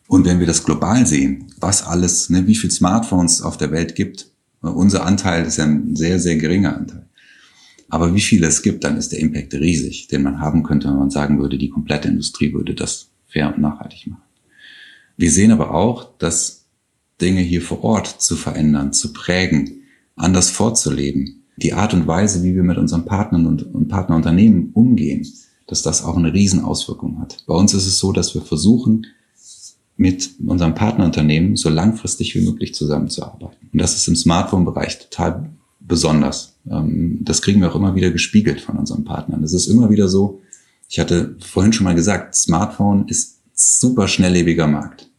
[0.09, 3.95] Und wenn wir das global sehen, was alles, ne, wie viel Smartphones auf der Welt
[3.95, 7.07] gibt, äh, unser Anteil ist ja ein sehr, sehr geringer Anteil.
[7.89, 10.97] Aber wie viele es gibt, dann ist der Impact riesig, den man haben könnte, wenn
[10.97, 14.23] man sagen würde, die komplette Industrie würde das fair und nachhaltig machen.
[15.17, 16.60] Wir sehen aber auch, dass
[17.21, 19.83] Dinge hier vor Ort zu verändern, zu prägen,
[20.17, 21.45] anders vorzuleben.
[21.57, 25.27] Die Art und Weise, wie wir mit unseren Partnern und, und Partnerunternehmen umgehen,
[25.67, 27.45] dass das auch eine Riesenauswirkung hat.
[27.47, 29.07] Bei uns ist es so, dass wir versuchen,
[29.97, 33.69] mit unserem Partnerunternehmen so langfristig wie möglich zusammenzuarbeiten.
[33.71, 36.55] Und das ist im Smartphone-Bereich total besonders.
[36.71, 39.45] Ähm, das kriegen wir auch immer wieder gespiegelt von unseren Partnern.
[39.45, 40.41] Es ist immer wieder so,
[40.89, 45.10] ich hatte vorhin schon mal gesagt, Smartphone ist super schnelllebiger Markt.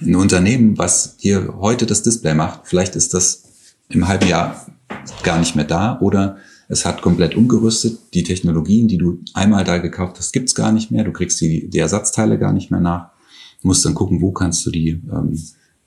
[0.00, 3.44] Ein Unternehmen, was hier heute das Display macht, vielleicht ist das
[3.88, 4.66] im halben Jahr
[5.22, 6.36] gar nicht mehr da oder
[6.68, 7.98] es hat komplett umgerüstet.
[8.12, 11.04] Die Technologien, die du einmal da gekauft hast, gibt's gar nicht mehr.
[11.04, 13.10] Du kriegst die, die Ersatzteile gar nicht mehr nach.
[13.62, 15.40] Du musst dann gucken, wo kannst du die, ähm,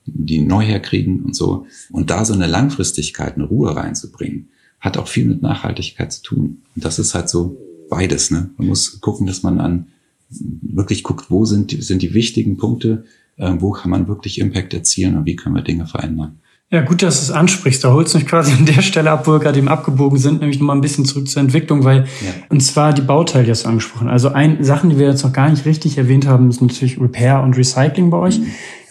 [0.06, 1.66] die neu herkriegen und so.
[1.92, 4.48] Und da so eine Langfristigkeit, eine Ruhe reinzubringen,
[4.80, 6.62] hat auch viel mit Nachhaltigkeit zu tun.
[6.74, 7.58] Und das ist halt so
[7.90, 8.30] beides.
[8.30, 8.50] Ne?
[8.56, 9.86] Man muss gucken, dass man an
[10.30, 13.04] wirklich guckt, wo sind sind die wichtigen Punkte,
[13.40, 16.38] äh, wo kann man wirklich Impact erzielen und wie können wir Dinge verändern.
[16.72, 17.82] Ja, gut, dass du es ansprichst.
[17.82, 20.40] Da holst du mich quasi an der Stelle ab, wo wir gerade eben abgebogen sind,
[20.40, 22.30] nämlich nochmal ein bisschen zurück zur Entwicklung, weil, ja.
[22.48, 24.08] und zwar die Bauteile, die hast du angesprochen.
[24.08, 27.42] Also ein, Sachen, die wir jetzt noch gar nicht richtig erwähnt haben, ist natürlich Repair
[27.42, 28.38] und Recycling bei euch.
[28.38, 28.46] Mhm.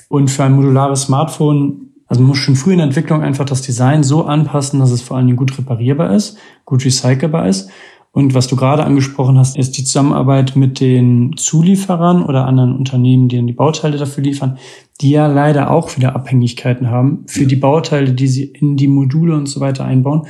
[0.10, 3.62] Und für ein modulares Smartphone, also man muss schon früh in der Entwicklung einfach das
[3.62, 7.70] Design so anpassen, dass es vor allen Dingen gut reparierbar ist, gut recycelbar ist.
[8.12, 13.30] Und was du gerade angesprochen hast, ist die Zusammenarbeit mit den Zulieferern oder anderen Unternehmen,
[13.30, 14.58] die dann die Bauteile dafür liefern,
[15.00, 19.36] die ja leider auch wieder Abhängigkeiten haben für die Bauteile, die sie in die Module
[19.36, 20.24] und so weiter einbauen.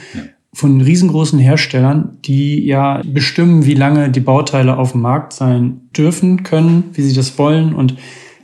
[0.51, 6.43] Von riesengroßen Herstellern, die ja bestimmen, wie lange die Bauteile auf dem Markt sein dürfen,
[6.43, 7.73] können, wie sie das wollen.
[7.73, 7.95] Und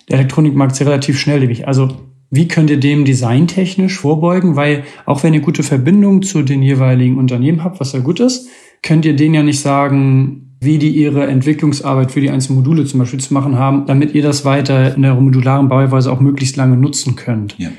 [0.08, 1.68] der Elektronikmarkt ist ja relativ schnelllebig.
[1.68, 1.90] Also
[2.30, 4.56] wie könnt ihr dem designtechnisch vorbeugen?
[4.56, 8.50] Weil auch wenn ihr gute Verbindungen zu den jeweiligen Unternehmen habt, was ja gut ist,
[8.82, 13.00] könnt ihr denen ja nicht sagen, wie die ihre Entwicklungsarbeit für die einzelnen Module zum
[13.00, 16.78] Beispiel zu machen haben, damit ihr das weiter in der modularen Bauweise auch möglichst lange
[16.78, 17.56] nutzen könnt.
[17.58, 17.70] Ja.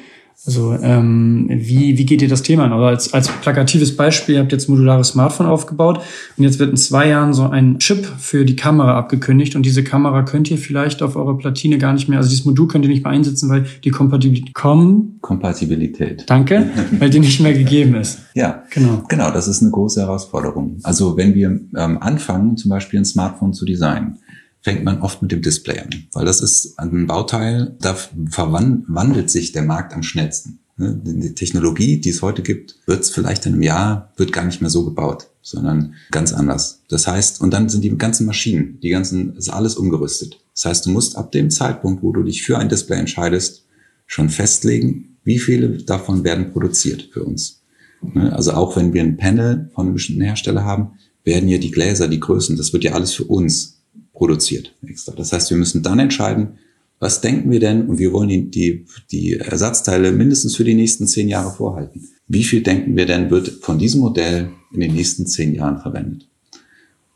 [0.46, 2.72] Also ähm, wie, wie geht ihr das Thema an?
[2.72, 6.00] Also als, als plakatives Beispiel, ihr habt jetzt modulares Smartphone aufgebaut
[6.36, 9.82] und jetzt wird in zwei Jahren so ein Chip für die Kamera abgekündigt und diese
[9.82, 12.90] Kamera könnt ihr vielleicht auf eurer Platine gar nicht mehr, also dieses Modul könnt ihr
[12.90, 15.18] nicht mehr einsetzen, weil die Kompatibilität kommen.
[15.20, 16.24] Kompatibilität.
[16.28, 18.20] Danke, weil die nicht mehr gegeben ist.
[18.34, 19.02] Ja, genau.
[19.08, 20.78] Genau, das ist eine große Herausforderung.
[20.84, 24.18] Also wenn wir ähm, anfangen, zum Beispiel ein Smartphone zu designen,
[24.66, 29.52] fängt man oft mit dem Display an, weil das ist ein Bauteil, da verwandelt sich
[29.52, 30.58] der Markt am schnellsten.
[30.76, 34.44] Ne, die Technologie, die es heute gibt, wird es vielleicht in einem Jahr, wird gar
[34.44, 36.80] nicht mehr so gebaut, sondern ganz anders.
[36.88, 40.40] Das heißt, und dann sind die ganzen Maschinen, die ganzen, ist alles umgerüstet.
[40.52, 43.66] Das heißt, du musst ab dem Zeitpunkt, wo du dich für ein Display entscheidest,
[44.04, 47.62] schon festlegen, wie viele davon werden produziert für uns.
[48.02, 51.70] Ne, also auch wenn wir ein Panel von einem bestimmten Hersteller haben, werden ja die
[51.70, 53.75] Gläser, die Größen, das wird ja alles für uns
[54.16, 55.12] produziert extra.
[55.12, 56.58] Das heißt, wir müssen dann entscheiden,
[56.98, 61.06] was denken wir denn und wir wollen die, die, die Ersatzteile mindestens für die nächsten
[61.06, 62.08] zehn Jahre vorhalten.
[62.26, 66.26] Wie viel denken wir denn wird von diesem Modell in den nächsten zehn Jahren verwendet?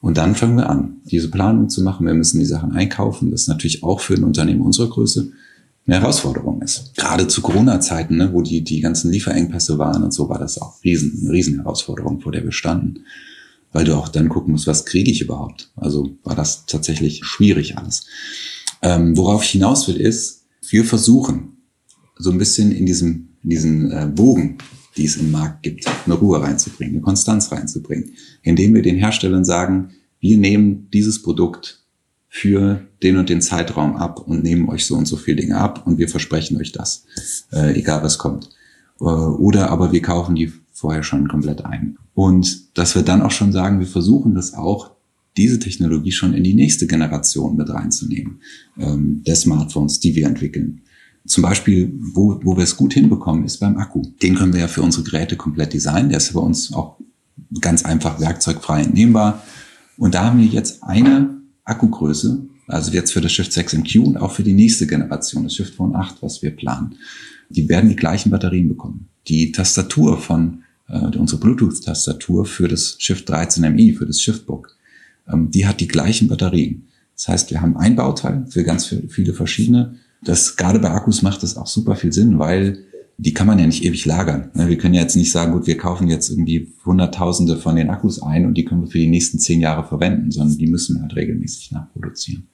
[0.02, 2.06] Und dann fangen wir an, diese Planung zu machen.
[2.06, 3.30] Wir müssen die Sachen einkaufen.
[3.30, 5.32] Das ist natürlich auch für ein Unternehmen unserer Größe
[5.86, 6.94] eine Herausforderung ist.
[6.96, 10.82] Gerade zu Corona-Zeiten, ne, wo die, die ganzen Lieferengpässe waren und so, war das auch
[10.84, 13.00] riesen, eine Riesenherausforderung, vor der wir standen.
[13.72, 15.70] Weil du auch dann gucken musst, was kriege ich überhaupt?
[15.76, 18.06] Also war das tatsächlich schwierig alles.
[18.82, 21.56] Ähm, worauf ich hinaus will, ist, wir versuchen
[22.16, 24.58] so ein bisschen in diesem, in diesen äh, Bogen,
[24.96, 29.44] die es im Markt gibt, eine Ruhe reinzubringen, eine Konstanz reinzubringen, indem wir den Herstellern
[29.44, 31.82] sagen, wir nehmen dieses Produkt
[32.28, 35.86] für den und den Zeitraum ab und nehmen euch so und so viele Dinge ab
[35.86, 37.04] und wir versprechen euch das,
[37.52, 38.50] äh, egal was kommt.
[39.00, 41.98] Äh, oder aber wir kaufen die vorher schon komplett ein.
[42.14, 44.92] Und dass wir dann auch schon sagen, wir versuchen das auch,
[45.36, 48.40] diese Technologie schon in die nächste Generation mit reinzunehmen,
[48.78, 50.80] ähm, der Smartphones, die wir entwickeln.
[51.26, 54.02] Zum Beispiel, wo, wo wir es gut hinbekommen, ist beim Akku.
[54.22, 56.08] Den können wir ja für unsere Geräte komplett designen.
[56.08, 56.96] Der ist bei uns auch
[57.60, 59.44] ganz einfach werkzeugfrei entnehmbar.
[59.98, 64.16] Und da haben wir jetzt eine Akkugröße, also jetzt für das Shift 6 MQ und
[64.16, 66.96] auch für die nächste Generation, das Shift Phone 8, was wir planen.
[67.50, 69.08] Die werden die gleichen Batterien bekommen.
[69.28, 74.76] Die Tastatur von, äh, unsere Bluetooth-Tastatur für das Shift 13 MI, für das Shiftbook,
[75.30, 76.88] ähm, die hat die gleichen Batterien.
[77.16, 79.96] Das heißt, wir haben ein Bauteil für ganz viele verschiedene.
[80.22, 82.84] Das gerade bei Akkus macht das auch super viel Sinn, weil
[83.18, 84.50] die kann man ja nicht ewig lagern.
[84.54, 87.90] Ne, wir können ja jetzt nicht sagen, gut, wir kaufen jetzt irgendwie Hunderttausende von den
[87.90, 90.96] Akkus ein und die können wir für die nächsten zehn Jahre verwenden, sondern die müssen
[90.96, 92.48] wir halt regelmäßig nachproduzieren.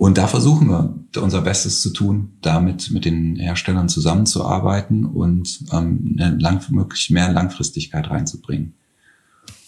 [0.00, 6.16] Und da versuchen wir unser Bestes zu tun, damit mit den Herstellern zusammenzuarbeiten und ähm,
[6.18, 8.72] eine lang, möglich mehr Langfristigkeit reinzubringen.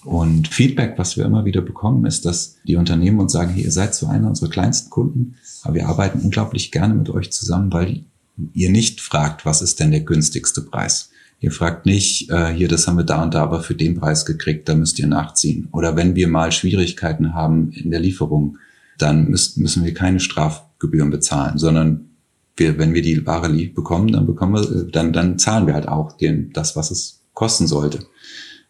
[0.05, 3.71] Und Feedback, was wir immer wieder bekommen, ist, dass die Unternehmen uns sagen, hey, ihr
[3.71, 8.07] seid so einer unserer kleinsten Kunden, aber wir arbeiten unglaublich gerne mit euch zusammen, weil
[8.55, 11.11] ihr nicht fragt, was ist denn der günstigste Preis.
[11.41, 14.25] Ihr fragt nicht, äh, hier, das haben wir da und da aber für den Preis
[14.25, 15.69] gekriegt, da müsst ihr nachziehen.
[15.73, 18.57] Oder wenn wir mal Schwierigkeiten haben in der Lieferung,
[18.99, 22.11] dann müssen, wir keine Strafgebühren bezahlen, sondern
[22.57, 26.17] wir, wenn wir die Ware bekommen, dann bekommen wir, dann, dann zahlen wir halt auch
[26.17, 28.01] den, das, was es kosten sollte.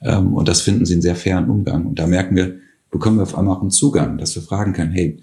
[0.01, 1.87] Ähm, und das finden sie einen sehr fairen Umgang.
[1.87, 2.57] Und da merken wir,
[2.91, 5.19] bekommen wir auf einmal auch einen Zugang, dass wir fragen können, hey,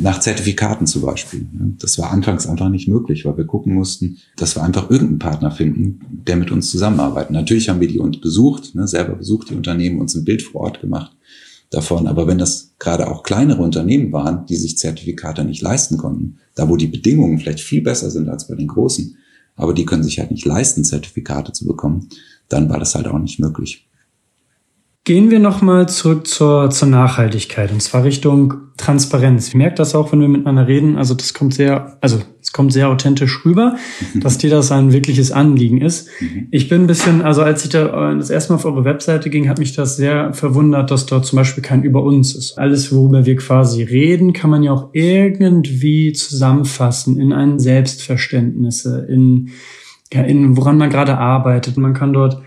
[0.00, 1.46] nach Zertifikaten zum Beispiel.
[1.52, 1.74] Ne?
[1.78, 5.50] Das war anfangs einfach nicht möglich, weil wir gucken mussten, dass wir einfach irgendeinen Partner
[5.50, 7.30] finden, der mit uns zusammenarbeitet.
[7.30, 10.62] Natürlich haben wir die uns besucht, ne, selber besucht die Unternehmen, uns ein Bild vor
[10.62, 11.16] Ort gemacht
[11.70, 12.06] davon.
[12.06, 16.68] Aber wenn das gerade auch kleinere Unternehmen waren, die sich Zertifikate nicht leisten konnten, da
[16.68, 19.16] wo die Bedingungen vielleicht viel besser sind als bei den großen,
[19.56, 22.08] aber die können sich halt nicht leisten, Zertifikate zu bekommen,
[22.48, 23.88] dann war das halt auch nicht möglich.
[25.06, 29.48] Gehen wir nochmal zurück zur, zur Nachhaltigkeit und zwar Richtung Transparenz.
[29.48, 30.96] Ich merke das auch, wenn wir miteinander reden.
[30.96, 33.76] Also das kommt sehr, also es kommt sehr authentisch rüber,
[34.14, 36.08] dass dir das ein wirkliches Anliegen ist.
[36.20, 36.48] Mhm.
[36.50, 39.28] Ich bin ein bisschen, also als ich da äh, das erste Mal auf eure Webseite
[39.28, 42.56] ging, hat mich das sehr verwundert, dass dort zum Beispiel kein Über uns ist.
[42.56, 49.50] Alles, worüber wir quasi reden, kann man ja auch irgendwie zusammenfassen in ein Selbstverständnisse, in,
[50.14, 51.76] ja, in woran man gerade arbeitet.
[51.76, 52.40] Man kann dort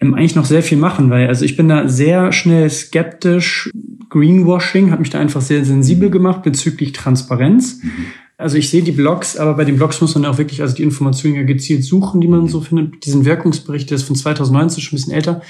[0.00, 3.70] eigentlich noch sehr viel machen, weil also ich bin da sehr schnell skeptisch.
[4.10, 7.82] Greenwashing hat mich da einfach sehr sensibel gemacht bezüglich Transparenz.
[7.82, 8.06] Mhm.
[8.38, 10.82] Also ich sehe die Blogs, aber bei den Blogs muss man auch wirklich also die
[10.82, 13.06] Informationen ja gezielt suchen, die man so findet.
[13.06, 15.40] Diesen Wirkungsbericht, der ist von 2019 schon ein bisschen älter.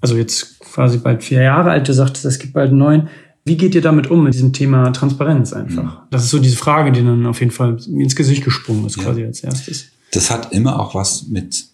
[0.00, 3.08] Also jetzt quasi bald vier Jahre alt, der sagt, es gibt bald einen neuen.
[3.44, 5.82] Wie geht ihr damit um, mit diesem Thema Transparenz einfach?
[5.82, 6.08] Mhm.
[6.10, 9.04] Das ist so diese Frage, die dann auf jeden Fall ins Gesicht gesprungen ist, ja.
[9.04, 9.86] quasi als erstes.
[10.12, 11.64] Das hat immer auch was mit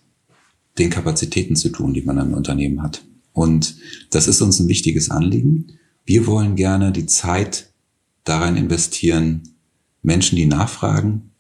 [0.79, 3.05] den Kapazitäten zu tun, die man im Unternehmen hat.
[3.33, 3.77] Und
[4.11, 5.79] das ist uns ein wichtiges Anliegen.
[6.05, 7.73] Wir wollen gerne die Zeit
[8.25, 9.43] darin investieren,
[10.03, 11.31] Menschen, die nachfragen,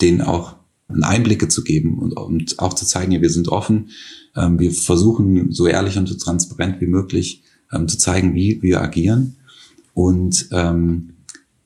[0.00, 0.56] denen auch
[1.00, 3.90] Einblicke zu geben und, und auch zu zeigen, ja, wir sind offen.
[4.36, 7.42] Ähm, wir versuchen so ehrlich und so transparent wie möglich
[7.72, 9.36] ähm, zu zeigen, wie wir agieren.
[9.94, 11.14] Und ähm,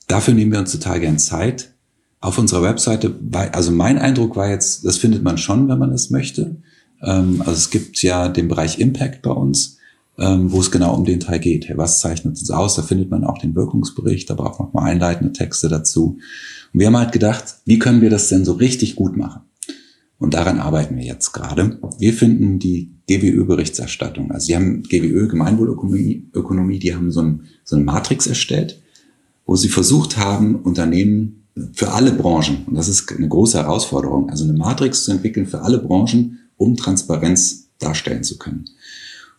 [0.07, 1.72] dafür nehmen wir uns total gern Zeit.
[2.20, 3.14] Auf unserer Webseite,
[3.52, 6.57] also mein Eindruck war jetzt, das findet man schon, wenn man es möchte.
[7.02, 9.78] Ähm, also es gibt ja den Bereich Impact bei uns,
[10.18, 11.70] ähm, wo es genau um den Teil geht.
[11.76, 12.76] Was zeichnet es aus?
[12.76, 16.18] Da findet man auch den Wirkungsbericht, aber auch nochmal einleitende Texte dazu.
[16.72, 19.42] Und wir haben halt gedacht, wie können wir das denn so richtig gut machen?
[20.18, 21.79] Und daran arbeiten wir jetzt gerade.
[21.98, 24.31] Wir finden die GWÖ-Berichterstattung.
[24.31, 28.81] Also sie haben GWÖ, Gemeinwohlökonomie, Ökonomie, die haben so, ein, so eine Matrix erstellt,
[29.44, 34.44] wo sie versucht haben, Unternehmen für alle Branchen, und das ist eine große Herausforderung, also
[34.44, 38.67] eine Matrix zu entwickeln für alle Branchen, um Transparenz darstellen zu können.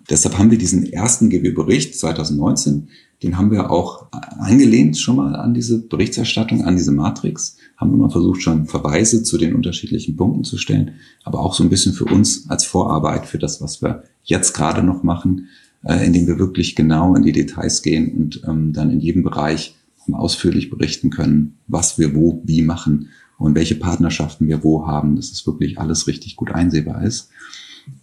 [0.09, 2.87] Deshalb haben wir diesen ersten GW-Bericht 2019,
[3.23, 8.09] den haben wir auch angelehnt schon mal an diese Berichterstattung, an diese Matrix, haben immer
[8.09, 10.91] versucht, schon Verweise zu den unterschiedlichen Punkten zu stellen,
[11.23, 14.83] aber auch so ein bisschen für uns als Vorarbeit für das, was wir jetzt gerade
[14.83, 15.47] noch machen,
[15.83, 19.75] äh, indem wir wirklich genau in die Details gehen und ähm, dann in jedem Bereich
[20.11, 25.31] ausführlich berichten können, was wir wo, wie machen und welche Partnerschaften wir wo haben, dass
[25.31, 27.29] es wirklich alles richtig gut einsehbar ist.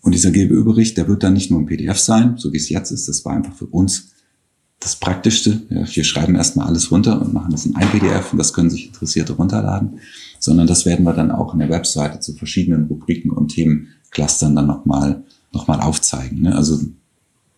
[0.01, 2.91] Und dieser GBÖ-Bericht, der wird dann nicht nur ein PDF sein, so wie es jetzt
[2.91, 3.09] ist.
[3.09, 4.15] Das war einfach für uns
[4.81, 5.63] das Praktischste.
[5.69, 8.87] Wir schreiben erstmal alles runter und machen das in ein PDF und das können sich
[8.87, 9.99] Interessierte runterladen,
[10.39, 14.67] sondern das werden wir dann auch in der Webseite zu verschiedenen Rubriken und Themenclustern dann
[14.67, 16.43] nochmal noch mal aufzeigen.
[16.43, 16.55] Ne?
[16.55, 16.81] Also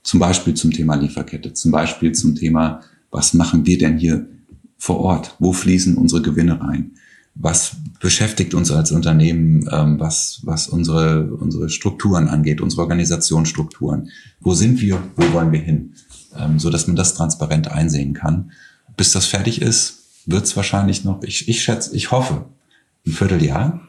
[0.02, 4.28] zum Beispiel zum Thema Lieferkette, zum Beispiel zum Thema, was machen wir denn hier
[4.76, 5.34] vor Ort?
[5.38, 6.92] Wo fließen unsere Gewinne rein?
[7.38, 14.10] Was beschäftigt uns als Unternehmen, ähm, was, was unsere, unsere Strukturen angeht, unsere Organisationsstrukturen.
[14.40, 15.94] Wo sind wir, wo wollen wir hin?
[16.36, 18.52] Ähm, so dass man das transparent einsehen kann.
[18.96, 22.46] Bis das fertig ist, wird es wahrscheinlich noch, ich, ich schätze, ich hoffe,
[23.06, 23.80] ein Vierteljahr,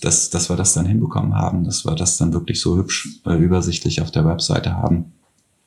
[0.00, 3.34] dass, dass wir das dann hinbekommen haben, dass wir das dann wirklich so hübsch äh,
[3.34, 5.12] übersichtlich auf der Webseite haben.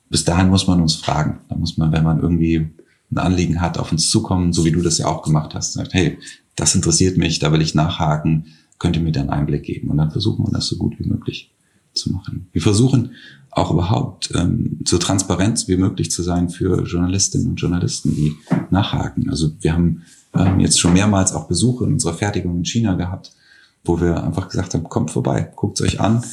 [0.08, 1.40] Bis dahin muss man uns fragen.
[1.48, 2.70] Da muss man, wenn man irgendwie
[3.10, 5.74] ein Anliegen hat, auf uns zukommen, so wie du das ja auch gemacht hast.
[5.74, 6.18] Sagt, hey,
[6.56, 8.46] das interessiert mich, da will ich nachhaken,
[8.78, 9.88] könnt ihr mir dann Einblick geben?
[9.88, 11.50] Und dann versuchen wir das so gut wie möglich
[11.94, 12.48] zu machen.
[12.52, 13.12] Wir versuchen
[13.50, 18.34] auch überhaupt ähm, so transparent wie möglich zu sein für Journalistinnen und Journalisten, die
[18.70, 19.30] nachhaken.
[19.30, 20.02] Also wir haben
[20.34, 23.32] ähm, jetzt schon mehrmals auch Besuche in unserer Fertigung in China gehabt,
[23.84, 26.24] wo wir einfach gesagt haben, kommt vorbei, guckt euch an.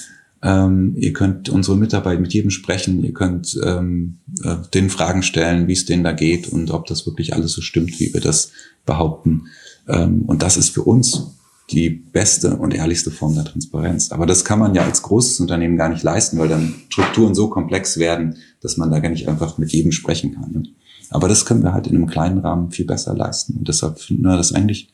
[0.43, 5.67] Ähm, ihr könnt unsere Mitarbeiter mit jedem sprechen, ihr könnt ähm, äh, den Fragen stellen,
[5.67, 8.51] wie es denen da geht und ob das wirklich alles so stimmt, wie wir das
[8.85, 9.47] behaupten.
[9.87, 11.35] Ähm, und das ist für uns
[11.69, 14.11] die beste und ehrlichste Form der Transparenz.
[14.11, 17.49] Aber das kann man ja als großes Unternehmen gar nicht leisten, weil dann Strukturen so
[17.49, 20.51] komplex werden, dass man da gar nicht einfach mit jedem sprechen kann.
[20.51, 20.63] Ne?
[21.09, 23.57] Aber das können wir halt in einem kleinen Rahmen viel besser leisten.
[23.57, 24.89] Und deshalb finden wir das eigentlich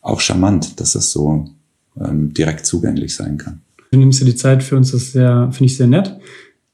[0.00, 1.48] auch charmant, dass das so
[2.00, 3.62] ähm, direkt zugänglich sein kann.
[3.96, 6.18] Du nimmst dir die Zeit für uns, das ist sehr, finde ich sehr nett.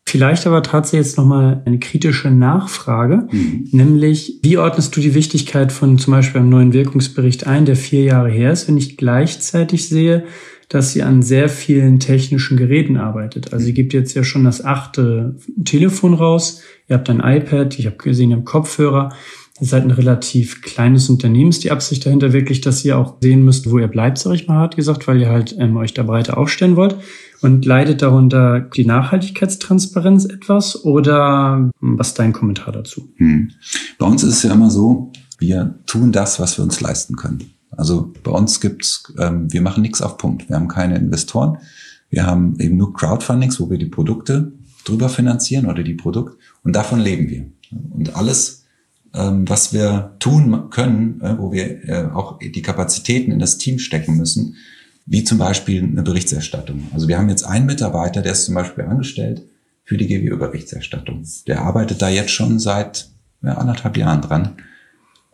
[0.05, 3.69] Vielleicht aber tatsächlich jetzt nochmal eine kritische Nachfrage, mhm.
[3.71, 8.03] nämlich wie ordnest du die Wichtigkeit von zum Beispiel einem neuen Wirkungsbericht ein, der vier
[8.03, 10.25] Jahre her ist, wenn ich gleichzeitig sehe,
[10.69, 13.53] dass sie an sehr vielen technischen Geräten arbeitet.
[13.53, 17.87] Also sie gibt jetzt ja schon das achte Telefon raus, ihr habt ein iPad, ich
[17.87, 19.15] habe gesehen, ihr habt Kopfhörer.
[19.63, 21.51] Ihr seid ein relativ kleines Unternehmen.
[21.51, 24.49] Ist die Absicht dahinter wirklich, dass ihr auch sehen müsst, wo ihr bleibt, sag ich
[24.49, 26.97] mal, hart gesagt, weil ihr halt ähm, euch da breiter aufstellen wollt?
[27.43, 33.09] Und leidet darunter die Nachhaltigkeitstransparenz etwas oder was ist dein Kommentar dazu?
[33.19, 33.53] Hm.
[34.01, 37.45] Bei uns ist es ja immer so, wir tun das, was wir uns leisten können.
[37.71, 40.49] Also bei uns gibt's, ähm, wir machen nichts auf Punkt.
[40.49, 41.59] Wir haben keine Investoren.
[42.11, 44.51] Wir haben eben nur Crowdfundings, wo wir die Produkte
[44.85, 47.47] drüber finanzieren oder die Produkte und davon leben wir.
[47.93, 48.62] Und alles,
[49.13, 54.17] was wir tun können, äh, wo wir äh, auch die Kapazitäten in das Team stecken
[54.17, 54.57] müssen,
[55.07, 56.89] wie zum Beispiel eine Berichterstattung.
[56.95, 59.43] Also wir haben jetzt einen Mitarbeiter, der ist zum Beispiel angestellt
[59.85, 61.25] für die GWÖ-Berichterstattung.
[61.47, 63.09] Der arbeitet da jetzt schon seit
[63.43, 64.53] ja, anderthalb Jahren dran.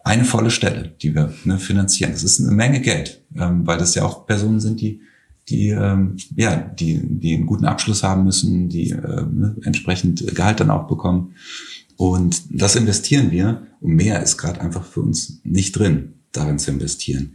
[0.03, 2.13] Eine volle Stelle, die wir ne, finanzieren.
[2.13, 5.03] Das ist eine Menge Geld, ähm, weil das ja auch Personen sind, die
[5.49, 10.61] die ähm, ja die die einen guten Abschluss haben müssen, die äh, ne, entsprechend Gehalt
[10.61, 11.35] dann auch bekommen.
[11.99, 13.67] Und das investieren wir.
[13.81, 17.35] Und mehr ist gerade einfach für uns nicht drin, darin zu investieren.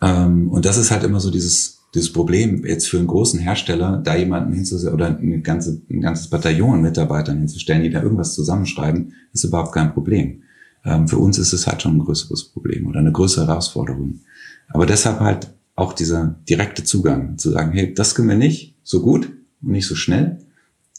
[0.00, 4.00] Ähm, und das ist halt immer so dieses, dieses Problem, jetzt für einen großen Hersteller,
[4.04, 8.34] da jemanden hinzustellen oder eine ganze, ein ganzes Bataillon an Mitarbeitern hinzustellen, die da irgendwas
[8.36, 10.42] zusammenschreiben, ist überhaupt kein Problem.
[10.84, 14.20] Ähm, für uns ist es halt schon ein größeres Problem oder eine größere Herausforderung.
[14.68, 19.02] Aber deshalb halt auch dieser direkte Zugang, zu sagen, hey, das können wir nicht so
[19.02, 19.32] gut
[19.62, 20.45] und nicht so schnell,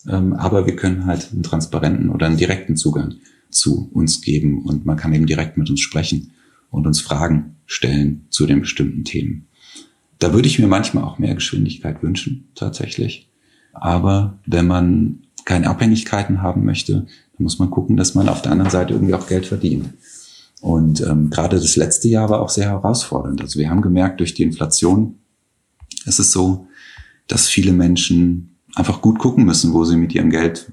[0.07, 3.15] aber wir können halt einen transparenten oder einen direkten Zugang
[3.49, 6.31] zu uns geben und man kann eben direkt mit uns sprechen
[6.69, 9.47] und uns Fragen stellen zu den bestimmten Themen.
[10.19, 13.29] Da würde ich mir manchmal auch mehr Geschwindigkeit wünschen, tatsächlich.
[13.73, 18.51] Aber wenn man keine Abhängigkeiten haben möchte, dann muss man gucken, dass man auf der
[18.51, 19.89] anderen Seite irgendwie auch Geld verdient.
[20.59, 23.41] Und ähm, gerade das letzte Jahr war auch sehr herausfordernd.
[23.41, 25.19] Also wir haben gemerkt, durch die Inflation
[26.05, 26.67] ist es so,
[27.27, 30.71] dass viele Menschen einfach gut gucken müssen, wo sie mit ihrem Geld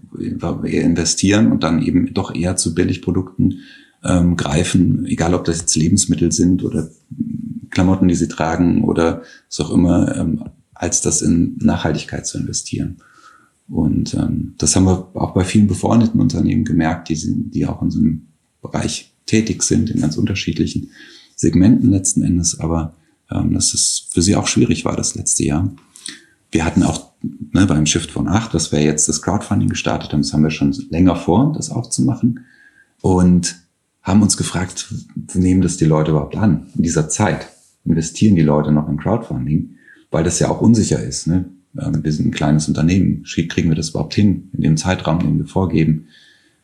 [0.65, 3.61] investieren und dann eben doch eher zu Billigprodukten
[4.05, 6.91] ähm, greifen, egal ob das jetzt Lebensmittel sind oder
[7.71, 10.45] Klamotten, die sie tragen oder was auch immer, ähm,
[10.75, 12.99] als das in Nachhaltigkeit zu investieren.
[13.69, 17.81] Und ähm, das haben wir auch bei vielen befreundeten Unternehmen gemerkt, die, sind, die auch
[17.81, 18.27] in so einem
[18.61, 20.91] Bereich tätig sind, in ganz unterschiedlichen
[21.37, 22.95] Segmenten letzten Endes, aber
[23.31, 25.75] ähm, dass es für sie auch schwierig war das letzte Jahr.
[26.51, 27.14] Wir hatten auch
[27.53, 30.51] ne, beim Shift von 8, dass wir jetzt das Crowdfunding gestartet haben, das haben wir
[30.51, 32.41] schon länger vor, das auch zu machen.
[33.01, 33.57] Und
[34.03, 34.95] haben uns gefragt,
[35.35, 37.49] nehmen das die Leute überhaupt an in dieser Zeit?
[37.85, 39.77] Investieren die Leute noch in Crowdfunding?
[40.11, 41.27] Weil das ja auch unsicher ist.
[41.27, 41.47] Ne?
[41.81, 43.25] Ähm, wir sind ein kleines Unternehmen.
[43.25, 46.09] Kriegen wir das überhaupt hin in dem Zeitraum, den wir vorgeben?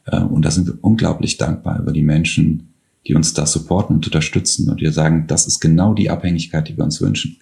[0.05, 2.75] Äh, und da sind wir unglaublich dankbar über die Menschen,
[3.07, 6.77] die uns da supporten und unterstützen und die sagen, das ist genau die Abhängigkeit, die
[6.77, 7.39] wir uns wünschen.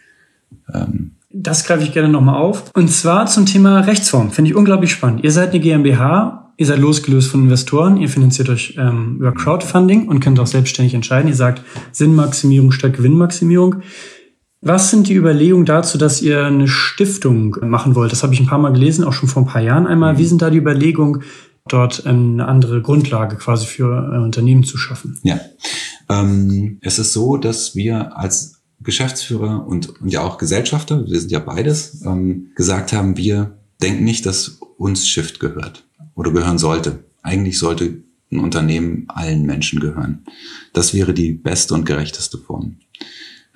[0.73, 2.71] Ähm, das greife ich gerne nochmal auf.
[2.75, 4.31] Und zwar zum Thema Rechtsform.
[4.31, 5.25] Finde ich unglaublich spannend.
[5.25, 10.09] Ihr seid eine GmbH, ihr seid losgelöst von Investoren, ihr finanziert euch ähm, über Crowdfunding
[10.09, 11.29] und könnt auch selbstständig entscheiden.
[11.29, 11.63] Ihr sagt
[11.93, 13.83] Sinnmaximierung statt Gewinnmaximierung.
[14.61, 18.11] Was sind die Überlegungen dazu, dass ihr eine Stiftung machen wollt?
[18.11, 20.19] Das habe ich ein paar Mal gelesen, auch schon vor ein paar Jahren einmal.
[20.19, 21.23] Wie sind da die Überlegungen,
[21.69, 25.19] dort eine andere Grundlage quasi für äh, Unternehmen zu schaffen?
[25.23, 25.39] Ja,
[26.09, 31.33] ähm, es ist so, dass wir als Geschäftsführer und, und ja auch Gesellschafter, wir sind
[31.33, 37.05] ja beides, ähm, gesagt haben, wir denken nicht, dass uns Shift gehört oder gehören sollte.
[37.23, 40.25] Eigentlich sollte ein Unternehmen allen Menschen gehören.
[40.73, 42.77] Das wäre die beste und gerechteste Form.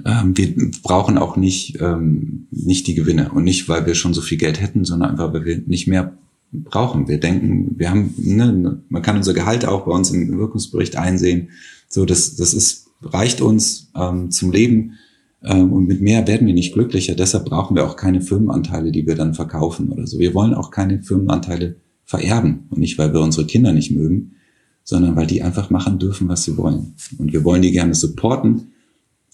[0.04, 4.20] Ähm, wir brauchen auch nicht, ähm, nicht die Gewinne und nicht, weil wir schon so
[4.20, 6.16] viel Geld hätten, sondern einfach, weil wir nicht mehr
[6.52, 7.08] brauchen.
[7.08, 11.50] Wir denken, wir haben, ne, man kann unser Gehalt auch bei uns im Wirkungsbericht einsehen.
[11.88, 14.98] So, das, das ist, reicht uns ähm, zum Leben.
[15.44, 17.14] Ähm, und mit mehr werden wir nicht glücklicher.
[17.14, 20.18] Deshalb brauchen wir auch keine Firmenanteile, die wir dann verkaufen oder so.
[20.18, 22.64] Wir wollen auch keine Firmenanteile vererben.
[22.70, 24.32] Und nicht, weil wir unsere Kinder nicht mögen,
[24.84, 26.94] sondern weil die einfach machen dürfen, was sie wollen.
[27.18, 28.72] Und wir wollen die gerne supporten,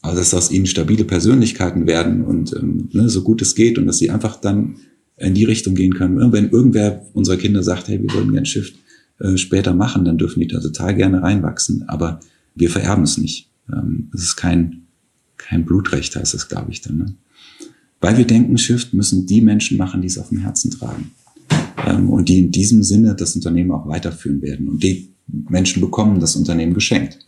[0.03, 3.87] also dass aus ihnen stabile Persönlichkeiten werden und ähm, ne, so gut es geht und
[3.87, 4.77] dass sie einfach dann
[5.17, 6.33] in die Richtung gehen können.
[6.33, 8.77] Wenn irgendwer unserer Kinder sagt, hey, wir wollen gerne Shift
[9.19, 11.89] äh, später machen, dann dürfen die da total gerne reinwachsen.
[11.89, 12.21] Aber
[12.55, 13.51] wir vererben es nicht.
[13.73, 14.88] Ähm, es ist kein
[15.39, 16.99] kein Blutrecht heißt es, glaube ich, dann.
[16.99, 17.15] Ne?
[18.01, 21.13] Weil wir denken, Shift müssen die Menschen machen, die es auf dem Herzen tragen.
[21.87, 24.69] Ähm, und die in diesem Sinne das Unternehmen auch weiterführen werden.
[24.69, 27.19] Und die Menschen bekommen das Unternehmen geschenkt.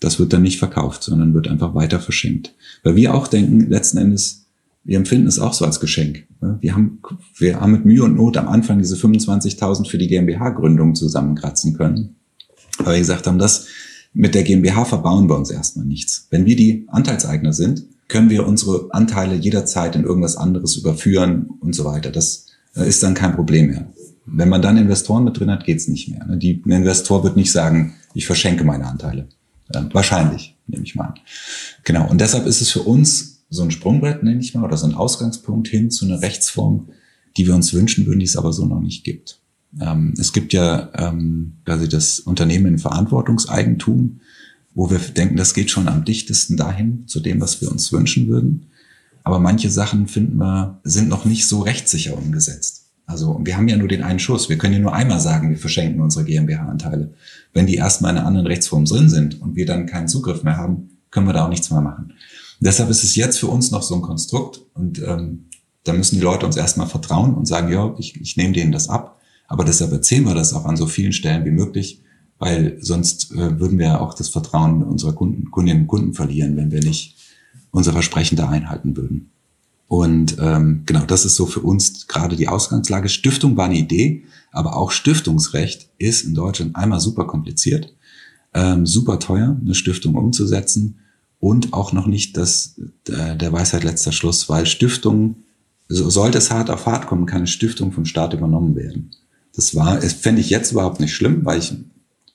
[0.00, 2.54] Das wird dann nicht verkauft, sondern wird einfach weiter verschenkt.
[2.82, 4.46] Weil wir auch denken, letzten Endes,
[4.82, 6.26] wir empfinden es auch so als Geschenk.
[6.40, 6.58] Ne?
[6.60, 7.00] Wir haben,
[7.38, 12.16] wir haben mit Mühe und Not am Anfang diese 25.000 für die GmbH-Gründung zusammenkratzen können.
[12.78, 13.66] Weil wir gesagt haben, das
[14.14, 16.28] mit der GmbH verbauen wir uns erstmal nichts.
[16.30, 21.74] Wenn wir die Anteilseigner sind, können wir unsere Anteile jederzeit in irgendwas anderes überführen und
[21.74, 22.10] so weiter.
[22.10, 22.46] Das
[22.76, 23.92] äh, ist dann kein Problem mehr.
[24.26, 26.24] Wenn man dann Investoren mit drin hat, geht's nicht mehr.
[26.26, 26.38] Ne?
[26.38, 29.28] Die, ein Investor wird nicht sagen, ich verschenke meine Anteile.
[29.92, 31.14] Wahrscheinlich, nehme ich mal an.
[31.84, 32.08] Genau.
[32.08, 34.94] Und deshalb ist es für uns so ein Sprungbrett, nenne ich mal, oder so ein
[34.94, 36.88] Ausgangspunkt hin zu einer Rechtsform,
[37.36, 39.40] die wir uns wünschen würden, die es aber so noch nicht gibt.
[39.80, 44.20] Ähm, es gibt ja ähm, quasi das Unternehmen in Verantwortungseigentum,
[44.74, 48.28] wo wir denken, das geht schon am dichtesten dahin zu dem, was wir uns wünschen
[48.28, 48.66] würden.
[49.22, 52.84] Aber manche Sachen finden wir, sind noch nicht so rechtssicher umgesetzt.
[53.06, 54.48] Also wir haben ja nur den einen Schuss.
[54.48, 57.12] Wir können ja nur einmal sagen, wir verschenken unsere GmbH-Anteile.
[57.52, 60.56] Wenn die erstmal in einer anderen Rechtsform drin sind und wir dann keinen Zugriff mehr
[60.56, 62.12] haben, können wir da auch nichts mehr machen.
[62.60, 65.46] deshalb ist es jetzt für uns noch so ein Konstrukt und ähm,
[65.84, 68.88] da müssen die Leute uns erstmal vertrauen und sagen, ja, ich, ich nehme denen das
[68.88, 69.20] ab.
[69.46, 72.02] Aber deshalb erzählen wir das auch an so vielen Stellen wie möglich,
[72.38, 76.70] weil sonst äh, würden wir auch das Vertrauen unserer Kunden, Kundinnen und Kunden verlieren, wenn
[76.70, 77.16] wir nicht
[77.70, 79.30] unser Versprechen da einhalten würden.
[79.86, 83.08] Und ähm, genau, das ist so für uns gerade die Ausgangslage.
[83.08, 87.94] Stiftung war eine Idee, aber auch Stiftungsrecht ist in Deutschland einmal super kompliziert,
[88.54, 90.98] ähm, super teuer, eine Stiftung umzusetzen
[91.38, 95.44] und auch noch nicht das, äh, der Weisheit letzter Schluss, weil Stiftungen,
[95.88, 99.10] so, sollte es hart auf hart kommen, kann eine Stiftung vom Staat übernommen werden.
[99.56, 101.74] Das war, es fände ich jetzt überhaupt nicht schlimm, weil ich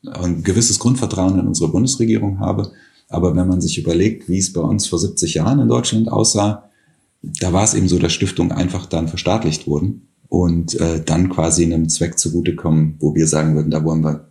[0.05, 2.71] ein gewisses Grundvertrauen in unsere Bundesregierung habe.
[3.09, 6.69] Aber wenn man sich überlegt, wie es bei uns vor 70 Jahren in Deutschland aussah,
[7.21, 11.65] da war es eben so, dass Stiftungen einfach dann verstaatlicht wurden und äh, dann quasi
[11.65, 14.29] einem Zweck zugutekommen, wo wir sagen würden, da wollen wir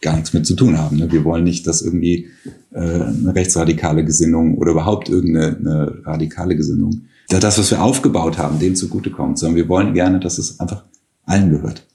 [0.00, 0.96] gar nichts mit zu tun haben.
[0.96, 1.10] Ne?
[1.10, 2.28] Wir wollen nicht, dass irgendwie
[2.72, 8.58] äh, eine rechtsradikale Gesinnung oder überhaupt irgendeine eine radikale Gesinnung, das, was wir aufgebaut haben,
[8.58, 10.84] dem zugutekommt, sondern wir wollen gerne, dass es einfach
[11.24, 11.86] allen gehört.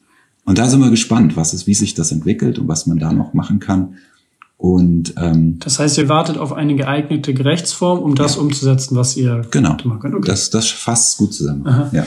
[0.46, 3.14] Und da sind wir gespannt, was ist, wie sich das entwickelt und was man da
[3.14, 3.96] noch machen kann.
[4.58, 8.42] Und ähm, das heißt, ihr wartet auf eine geeignete Rechtsform, um das ja.
[8.42, 9.78] umzusetzen, was ihr genau.
[9.84, 10.16] machen könnt.
[10.16, 10.28] Okay.
[10.28, 11.68] Das, das fasst gut zusammen.
[11.68, 11.90] Aha.
[11.92, 12.06] Ja.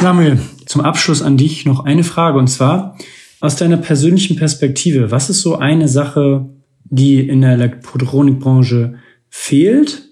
[0.00, 2.96] Samuel, zum Abschluss an dich noch eine Frage und zwar
[3.40, 6.48] aus deiner persönlichen Perspektive, was ist so eine Sache,
[6.84, 8.94] die in der Elektronikbranche
[9.28, 10.02] fehlt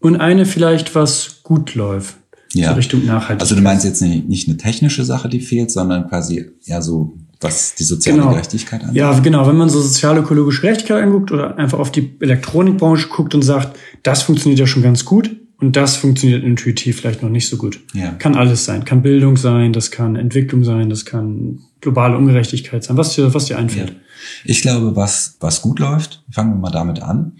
[0.00, 2.16] und eine vielleicht, was gut läuft?
[2.54, 2.68] Ja.
[2.68, 3.40] so Richtung Nachhaltigkeit.
[3.40, 7.14] Also du meinst jetzt nicht, nicht eine technische Sache, die fehlt, sondern quasi eher so,
[7.40, 8.30] was die soziale genau.
[8.32, 8.96] Gerechtigkeit angeht?
[8.96, 9.46] Ja, genau.
[9.46, 14.22] Wenn man so sozial-ökologische Gerechtigkeit anguckt oder einfach auf die Elektronikbranche guckt und sagt, das
[14.22, 17.80] funktioniert ja schon ganz gut und das funktioniert intuitiv vielleicht noch nicht so gut.
[17.94, 18.12] Ja.
[18.12, 18.84] Kann alles sein.
[18.84, 23.46] Kann Bildung sein, das kann Entwicklung sein, das kann globale Ungerechtigkeit sein, was dir, was
[23.46, 23.90] dir einfällt.
[23.90, 23.96] Ja.
[24.44, 27.32] Ich glaube, was, was gut läuft, fangen wir mal damit an,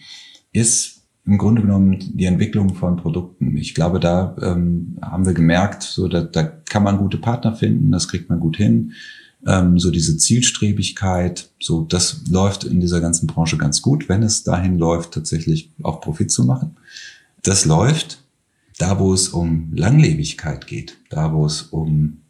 [0.53, 1.00] ist
[1.31, 3.57] im Grunde genommen die Entwicklung von Produkten.
[3.57, 7.93] Ich glaube, da ähm, haben wir gemerkt, so da, da kann man gute Partner finden,
[7.93, 8.95] das kriegt man gut hin.
[9.47, 14.43] ähm, so diese Zielstrebigkeit, so das läuft in dieser ganzen Branche ganz gut, wenn es
[14.43, 16.77] dahin läuft, tatsächlich auch Profit zu machen.
[17.45, 18.25] Das läuft.
[18.79, 22.23] Da, wo es um Langlebigkeit geht, da, wo es um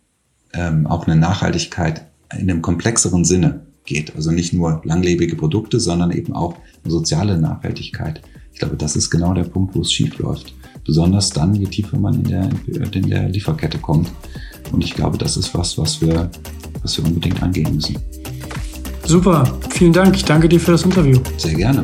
[0.52, 6.10] ähm, auch eine Nachhaltigkeit in einem komplexeren Sinne geht, also nicht nur langlebige Produkte, sondern
[6.10, 8.20] eben auch soziale Nachhaltigkeit.
[8.60, 10.52] Ich glaube, das ist genau der Punkt, wo es schief läuft.
[10.84, 12.50] Besonders dann, je tiefer man in der,
[12.92, 14.12] in der Lieferkette kommt.
[14.70, 16.30] Und ich glaube, das ist was, was wir,
[16.82, 17.96] was wir unbedingt angehen müssen.
[19.06, 20.14] Super, vielen Dank.
[20.14, 21.18] Ich danke dir für das Interview.
[21.38, 21.82] Sehr gerne.